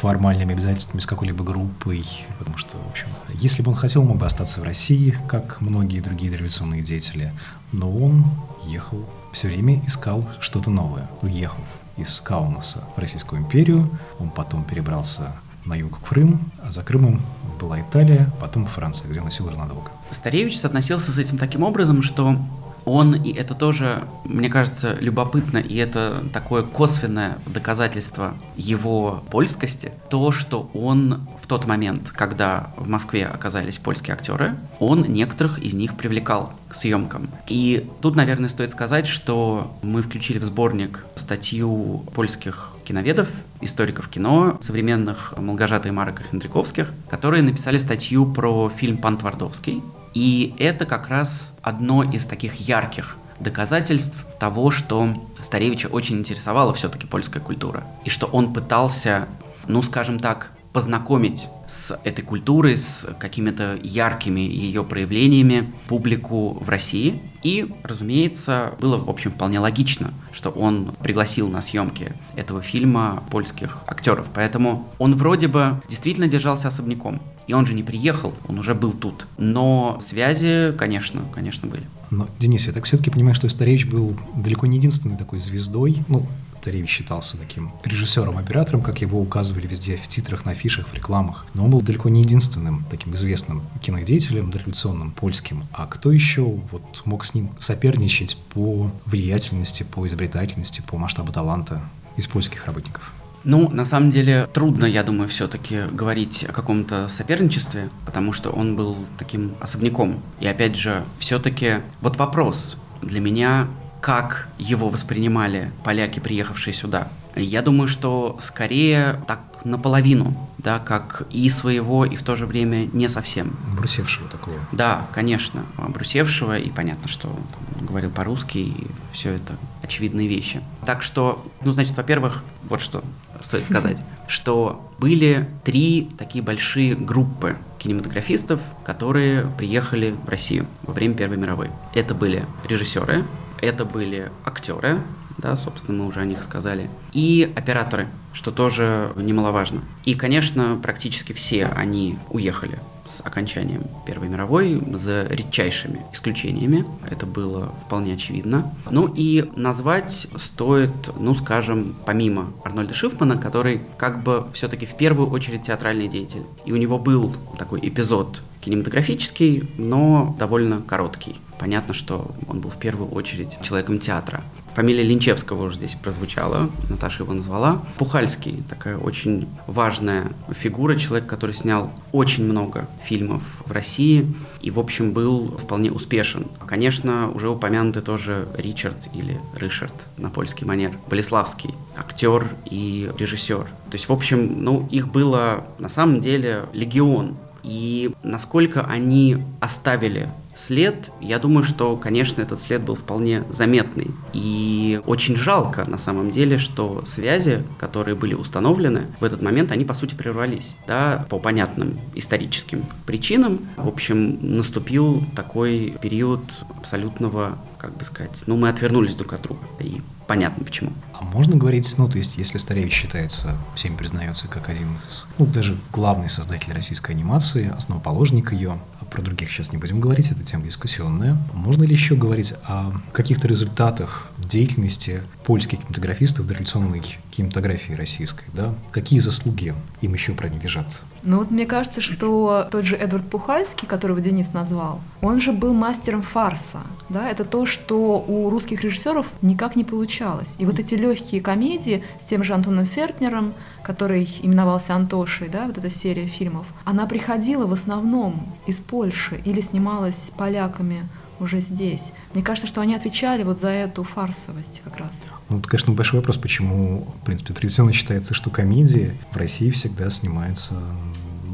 формальными 0.00 0.54
обязательствами 0.54 1.00
с 1.00 1.06
какой-либо 1.06 1.44
группой, 1.44 2.04
потому 2.38 2.56
что, 2.56 2.76
в 2.78 2.90
общем, 2.90 3.08
если 3.34 3.62
бы 3.62 3.70
он 3.70 3.76
хотел, 3.76 4.02
мог 4.04 4.16
бы 4.16 4.26
остаться 4.26 4.60
в 4.60 4.64
России, 4.64 5.16
как 5.28 5.60
многие 5.60 6.00
другие 6.00 6.32
революционные 6.32 6.82
деятели, 6.82 7.32
но 7.72 7.90
он 7.90 8.24
ехал, 8.64 9.04
все 9.32 9.48
время 9.48 9.82
искал 9.86 10.28
что-то 10.40 10.70
новое, 10.70 11.08
уехав 11.22 11.64
из 11.96 12.20
Каунаса 12.20 12.84
в 12.96 12.98
Российскую 12.98 13.42
империю, 13.42 13.90
он 14.18 14.30
потом 14.30 14.64
перебрался 14.64 15.32
на 15.64 15.74
юг 15.74 15.98
в 15.98 16.08
Крым, 16.08 16.40
а 16.62 16.72
за 16.72 16.82
Крымом 16.82 17.22
была 17.60 17.80
Италия, 17.80 18.30
потом 18.40 18.66
Франция, 18.66 19.08
где 19.08 19.20
он 19.20 19.26
носил 19.26 19.46
уже 19.46 19.56
надолго. 19.56 19.90
Старевич 20.10 20.62
относился 20.64 21.12
с 21.12 21.18
этим 21.18 21.38
таким 21.38 21.62
образом, 21.62 22.02
что 22.02 22.36
Он, 22.84 23.14
и 23.14 23.32
это 23.32 23.54
тоже, 23.54 24.04
мне 24.24 24.48
кажется, 24.48 24.96
любопытно, 25.00 25.58
и 25.58 25.76
это 25.76 26.22
такое 26.32 26.62
косвенное 26.62 27.38
доказательство 27.46 28.34
его 28.56 29.22
польскости, 29.30 29.92
то, 30.10 30.32
что 30.32 30.70
он 30.74 31.26
в 31.42 31.46
тот 31.46 31.66
момент, 31.66 32.10
когда 32.10 32.72
в 32.76 32.88
Москве 32.88 33.26
оказались 33.26 33.78
польские 33.78 34.14
актеры, 34.14 34.56
он 34.78 35.02
некоторых 35.02 35.58
из 35.58 35.74
них 35.74 35.96
привлекал 35.96 36.52
к 36.68 36.74
съемкам. 36.74 37.28
И 37.48 37.88
тут, 38.00 38.16
наверное, 38.16 38.48
стоит 38.48 38.70
сказать, 38.70 39.06
что 39.06 39.76
мы 39.82 40.02
включили 40.02 40.38
в 40.38 40.44
сборник 40.44 41.06
статью 41.16 42.04
польских 42.14 42.72
киноведов, 42.84 43.28
историков 43.60 44.08
кино, 44.08 44.58
современных 44.60 45.34
Молгожата 45.38 45.88
и 45.88 45.92
Марка 45.92 46.22
Хендриковских, 46.22 46.92
которые 47.08 47.42
написали 47.42 47.78
статью 47.78 48.26
про 48.26 48.68
фильм 48.68 48.98
«Пан 48.98 49.16
Твардовский». 49.16 49.82
И 50.14 50.54
это 50.58 50.86
как 50.86 51.08
раз 51.08 51.54
одно 51.62 52.02
из 52.02 52.26
таких 52.26 52.54
ярких 52.54 53.18
доказательств 53.40 54.24
того, 54.38 54.70
что 54.70 55.08
Старевича 55.40 55.88
очень 55.88 56.18
интересовала 56.18 56.72
все-таки 56.72 57.06
польская 57.06 57.40
культура. 57.40 57.84
И 58.04 58.10
что 58.10 58.26
он 58.26 58.52
пытался, 58.52 59.28
ну, 59.66 59.82
скажем 59.82 60.18
так, 60.18 60.52
познакомить 60.72 61.48
с 61.66 61.98
этой 62.04 62.22
культурой, 62.22 62.76
с 62.76 63.08
какими-то 63.18 63.78
яркими 63.82 64.40
ее 64.40 64.84
проявлениями 64.84 65.70
публику 65.88 66.58
в 66.60 66.68
России. 66.68 67.20
И, 67.42 67.70
разумеется, 67.82 68.72
было, 68.80 68.96
в 68.96 69.10
общем, 69.10 69.30
вполне 69.30 69.58
логично, 69.58 70.12
что 70.32 70.50
он 70.50 70.92
пригласил 71.02 71.48
на 71.48 71.60
съемки 71.60 72.12
этого 72.36 72.62
фильма 72.62 73.22
польских 73.30 73.84
актеров. 73.86 74.26
Поэтому 74.32 74.88
он 74.98 75.14
вроде 75.14 75.48
бы 75.48 75.82
действительно 75.88 76.26
держался 76.26 76.68
особняком. 76.68 77.20
И 77.46 77.52
он 77.52 77.66
же 77.66 77.74
не 77.74 77.82
приехал, 77.82 78.32
он 78.48 78.58
уже 78.58 78.74
был 78.74 78.92
тут. 78.92 79.26
Но 79.36 79.98
связи, 80.00 80.72
конечно, 80.78 81.22
конечно, 81.34 81.68
были. 81.68 81.82
Но, 82.10 82.28
Денис, 82.38 82.66
я 82.66 82.72
так 82.72 82.84
все-таки 82.84 83.10
понимаю, 83.10 83.34
что 83.34 83.48
Старевич 83.50 83.86
был 83.86 84.16
далеко 84.34 84.66
не 84.66 84.78
единственной 84.78 85.18
такой 85.18 85.38
звездой, 85.38 86.02
ну, 86.08 86.26
Таревич 86.64 86.88
считался 86.88 87.36
таким 87.36 87.72
режиссером-оператором, 87.82 88.80
как 88.80 89.02
его 89.02 89.20
указывали 89.20 89.66
везде 89.66 89.96
в 89.96 90.08
титрах, 90.08 90.46
на 90.46 90.52
афишах, 90.52 90.88
в 90.88 90.94
рекламах. 90.94 91.46
Но 91.52 91.64
он 91.64 91.70
был 91.70 91.82
далеко 91.82 92.08
не 92.08 92.22
единственным 92.22 92.84
таким 92.90 93.14
известным 93.14 93.62
кинодеятелем, 93.82 94.50
дореволюционным, 94.50 95.12
польским. 95.12 95.64
А 95.72 95.86
кто 95.86 96.10
еще 96.10 96.42
вот 96.42 97.02
мог 97.04 97.24
с 97.26 97.34
ним 97.34 97.50
соперничать 97.58 98.36
по 98.54 98.90
влиятельности, 99.04 99.82
по 99.82 100.06
изобретательности, 100.06 100.82
по 100.86 100.96
масштабу 100.96 101.32
таланта 101.32 101.82
из 102.16 102.26
польских 102.26 102.66
работников? 102.66 103.12
Ну, 103.44 103.68
на 103.68 103.84
самом 103.84 104.08
деле, 104.08 104.48
трудно, 104.54 104.86
я 104.86 105.02
думаю, 105.02 105.28
все-таки 105.28 105.82
говорить 105.92 106.44
о 106.48 106.52
каком-то 106.52 107.08
соперничестве, 107.08 107.90
потому 108.06 108.32
что 108.32 108.48
он 108.50 108.74
был 108.74 108.96
таким 109.18 109.52
особняком. 109.60 110.22
И 110.40 110.46
опять 110.46 110.76
же, 110.76 111.04
все-таки 111.18 111.82
вот 112.00 112.16
вопрос 112.16 112.78
для 113.02 113.20
меня 113.20 113.68
как 114.04 114.48
его 114.58 114.90
воспринимали 114.90 115.72
поляки, 115.82 116.20
приехавшие 116.20 116.74
сюда. 116.74 117.08
Я 117.36 117.62
думаю, 117.62 117.88
что 117.88 118.36
скорее 118.38 119.18
так 119.26 119.40
наполовину, 119.64 120.36
да, 120.58 120.78
как 120.78 121.26
и 121.30 121.48
своего, 121.48 122.04
и 122.04 122.14
в 122.14 122.22
то 122.22 122.36
же 122.36 122.44
время 122.44 122.86
не 122.92 123.08
совсем. 123.08 123.56
Брусевшего 123.74 124.28
такого. 124.28 124.58
Да, 124.72 125.06
конечно, 125.14 125.64
брусевшего, 125.78 126.58
и 126.58 126.68
понятно, 126.68 127.08
что 127.08 127.28
он 127.28 127.86
говорил 127.86 128.10
по-русски, 128.10 128.58
и 128.58 128.86
все 129.12 129.30
это 129.30 129.56
очевидные 129.82 130.28
вещи. 130.28 130.60
Так 130.84 131.00
что, 131.00 131.42
ну, 131.64 131.72
значит, 131.72 131.96
во-первых, 131.96 132.44
вот 132.64 132.82
что 132.82 133.02
стоит 133.40 133.64
сказать, 133.64 134.02
что 134.28 134.86
были 134.98 135.48
три 135.64 136.10
такие 136.18 136.44
большие 136.44 136.94
группы 136.94 137.56
кинематографистов, 137.78 138.60
которые 138.84 139.46
приехали 139.56 140.14
в 140.26 140.28
Россию 140.28 140.66
во 140.82 140.92
время 140.92 141.14
Первой 141.14 141.38
мировой. 141.38 141.70
Это 141.94 142.14
были 142.14 142.44
режиссеры, 142.68 143.24
это 143.64 143.84
были 143.84 144.30
актеры, 144.44 145.00
да, 145.38 145.56
собственно, 145.56 145.98
мы 145.98 146.06
уже 146.06 146.20
о 146.20 146.24
них 146.24 146.42
сказали, 146.42 146.88
и 147.12 147.52
операторы, 147.56 148.08
что 148.32 148.50
тоже 148.50 149.12
немаловажно. 149.16 149.82
И, 150.04 150.14
конечно, 150.14 150.78
практически 150.82 151.32
все 151.32 151.66
они 151.66 152.18
уехали 152.30 152.78
с 153.04 153.20
окончанием 153.20 153.82
Первой 154.06 154.28
мировой, 154.28 154.80
за 154.94 155.26
редчайшими 155.28 156.00
исключениями. 156.12 156.86
Это 157.10 157.26
было 157.26 157.74
вполне 157.86 158.14
очевидно. 158.14 158.72
Ну 158.90 159.12
и 159.14 159.50
назвать 159.56 160.28
стоит, 160.36 161.10
ну 161.18 161.34
скажем, 161.34 161.94
помимо 162.06 162.52
Арнольда 162.64 162.94
Шифмана, 162.94 163.36
который 163.36 163.82
как 163.98 164.22
бы 164.22 164.46
все-таки 164.52 164.86
в 164.86 164.96
первую 164.96 165.30
очередь 165.30 165.62
театральный 165.62 166.08
деятель. 166.08 166.44
И 166.64 166.72
у 166.72 166.76
него 166.76 166.98
был 166.98 167.34
такой 167.58 167.80
эпизод 167.82 168.40
кинематографический, 168.64 169.68
но 169.76 170.34
довольно 170.38 170.80
короткий. 170.80 171.36
Понятно, 171.58 171.94
что 171.94 172.34
он 172.48 172.60
был 172.60 172.70
в 172.70 172.76
первую 172.76 173.10
очередь 173.10 173.58
человеком 173.62 173.98
театра. 173.98 174.42
Фамилия 174.74 175.04
Линчевского 175.04 175.66
уже 175.66 175.76
здесь 175.76 175.94
прозвучала, 175.94 176.68
Наташа 176.90 177.22
его 177.22 177.32
назвала. 177.32 177.82
Пухальский, 177.96 178.62
такая 178.68 178.98
очень 178.98 179.46
важная 179.68 180.32
фигура, 180.50 180.96
человек, 180.96 181.28
который 181.28 181.54
снял 181.54 181.92
очень 182.10 182.44
много 182.44 182.88
фильмов 183.04 183.42
в 183.64 183.70
России 183.70 184.26
и, 184.60 184.70
в 184.70 184.80
общем, 184.80 185.12
был 185.12 185.56
вполне 185.58 185.92
успешен. 185.92 186.48
Конечно, 186.66 187.30
уже 187.30 187.50
упомянутый 187.50 188.02
тоже 188.02 188.48
Ричард 188.56 189.08
или 189.12 189.40
Ришард 189.54 189.94
на 190.16 190.30
польский 190.30 190.66
манер. 190.66 190.92
Болеславский, 191.08 191.74
актер 191.96 192.48
и 192.64 193.12
режиссер. 193.16 193.64
То 193.64 193.92
есть, 193.92 194.08
в 194.08 194.12
общем, 194.12 194.64
ну, 194.64 194.88
их 194.90 195.08
было 195.08 195.66
на 195.78 195.88
самом 195.88 196.20
деле 196.20 196.64
легион. 196.72 197.36
И 197.64 198.12
насколько 198.22 198.82
они 198.82 199.38
оставили 199.60 200.28
след, 200.54 201.10
я 201.20 201.38
думаю, 201.38 201.64
что, 201.64 201.96
конечно, 201.96 202.40
этот 202.42 202.60
след 202.60 202.82
был 202.82 202.94
вполне 202.94 203.42
заметный. 203.50 204.10
И 204.32 205.00
очень 205.06 205.34
жалко, 205.36 205.88
на 205.88 205.98
самом 205.98 206.30
деле, 206.30 206.58
что 206.58 207.04
связи, 207.04 207.64
которые 207.78 208.14
были 208.14 208.34
установлены 208.34 209.06
в 209.18 209.24
этот 209.24 209.42
момент, 209.42 209.72
они, 209.72 209.84
по 209.84 209.94
сути, 209.94 210.14
прервались, 210.14 210.76
да, 210.86 211.26
по 211.28 211.38
понятным 211.38 211.98
историческим 212.14 212.84
причинам. 213.06 213.60
В 213.76 213.88
общем, 213.88 214.38
наступил 214.40 215.24
такой 215.34 215.96
период 216.00 216.42
абсолютного, 216.78 217.58
как 217.84 217.98
бы 217.98 218.04
сказать, 218.04 218.44
ну, 218.46 218.56
мы 218.56 218.70
отвернулись 218.70 219.14
друг 219.14 219.34
от 219.34 219.42
друга. 219.42 219.60
И 219.78 220.00
понятно 220.26 220.64
почему. 220.64 220.90
А 221.12 221.22
можно 221.22 221.54
говорить, 221.54 221.92
ну, 221.98 222.08
то 222.08 222.16
есть, 222.16 222.38
если 222.38 222.56
Старевич 222.56 222.94
считается, 222.94 223.58
всем 223.74 223.98
признается, 223.98 224.48
как 224.48 224.70
один 224.70 224.86
из, 224.94 225.26
ну, 225.36 225.44
даже 225.44 225.76
главный 225.92 226.30
создатель 226.30 226.72
российской 226.72 227.10
анимации, 227.10 227.70
основоположник 227.76 228.52
ее, 228.52 228.78
а 229.00 229.04
про 229.04 229.20
других 229.20 229.50
сейчас 229.50 229.70
не 229.70 229.76
будем 229.76 230.00
говорить, 230.00 230.30
это 230.30 230.42
тема 230.42 230.64
дискуссионная. 230.64 231.36
Можно 231.52 231.84
ли 231.84 231.92
еще 231.92 232.16
говорить 232.16 232.54
о 232.62 232.90
каких-то 233.12 233.48
результатах 233.48 234.30
деятельности 234.38 235.20
польских 235.44 235.80
кинематографистов 235.80 236.46
дореволюционной 236.46 237.02
кинематографии 237.30 237.92
российской, 237.92 238.46
да? 238.54 238.74
Какие 238.92 239.20
заслуги 239.20 239.74
им 240.00 240.14
еще 240.14 240.32
принадлежат? 240.32 241.02
Ну 241.24 241.38
вот 241.38 241.50
мне 241.50 241.64
кажется, 241.64 242.02
что 242.02 242.68
тот 242.70 242.84
же 242.84 242.96
Эдвард 242.96 243.24
Пухальский, 243.30 243.88
которого 243.88 244.20
Денис 244.20 244.52
назвал, 244.52 245.00
он 245.22 245.40
же 245.40 245.52
был 245.52 245.72
мастером 245.72 246.20
фарса, 246.20 246.82
да? 247.08 247.28
Это 247.28 247.46
то, 247.46 247.64
что 247.64 248.22
у 248.28 248.50
русских 248.50 248.82
режиссеров 248.82 249.26
никак 249.40 249.74
не 249.74 249.84
получалось. 249.84 250.54
И 250.58 250.66
вот 250.66 250.78
эти 250.78 250.94
легкие 250.94 251.40
комедии 251.40 252.04
с 252.20 252.26
тем 252.26 252.44
же 252.44 252.52
Антоном 252.52 252.84
Фертнером, 252.84 253.54
который 253.82 254.28
именовался 254.42 254.94
Антошей, 254.94 255.48
да, 255.48 255.66
вот 255.66 255.78
эта 255.78 255.88
серия 255.88 256.26
фильмов, 256.26 256.66
она 256.84 257.06
приходила 257.06 257.66
в 257.66 257.72
основном 257.72 258.46
из 258.66 258.80
Польши 258.80 259.40
или 259.44 259.62
снималась 259.62 260.30
поляками 260.36 261.08
уже 261.40 261.60
здесь. 261.60 262.12
Мне 262.32 262.42
кажется, 262.42 262.66
что 262.66 262.80
они 262.80 262.94
отвечали 262.94 263.42
вот 263.42 263.60
за 263.60 263.68
эту 263.68 264.04
фарсовость 264.04 264.82
как 264.84 264.98
раз. 264.98 265.26
Ну, 265.48 265.58
это, 265.58 265.68
конечно, 265.68 265.92
большой 265.92 266.20
вопрос, 266.20 266.36
почему, 266.36 267.06
в 267.22 267.24
принципе, 267.24 267.54
традиционно 267.54 267.92
считается, 267.92 268.34
что 268.34 268.50
комедии 268.50 269.18
в 269.32 269.36
России 269.36 269.70
всегда 269.70 270.10
снимаются... 270.10 270.74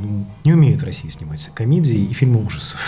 Ну, 0.03 0.27
не 0.45 0.53
умеют 0.53 0.81
в 0.81 0.85
России 0.85 1.09
снимать 1.09 1.51
комедии 1.55 1.97
и 1.97 2.13
фильмы 2.13 2.45
ужасов. 2.45 2.79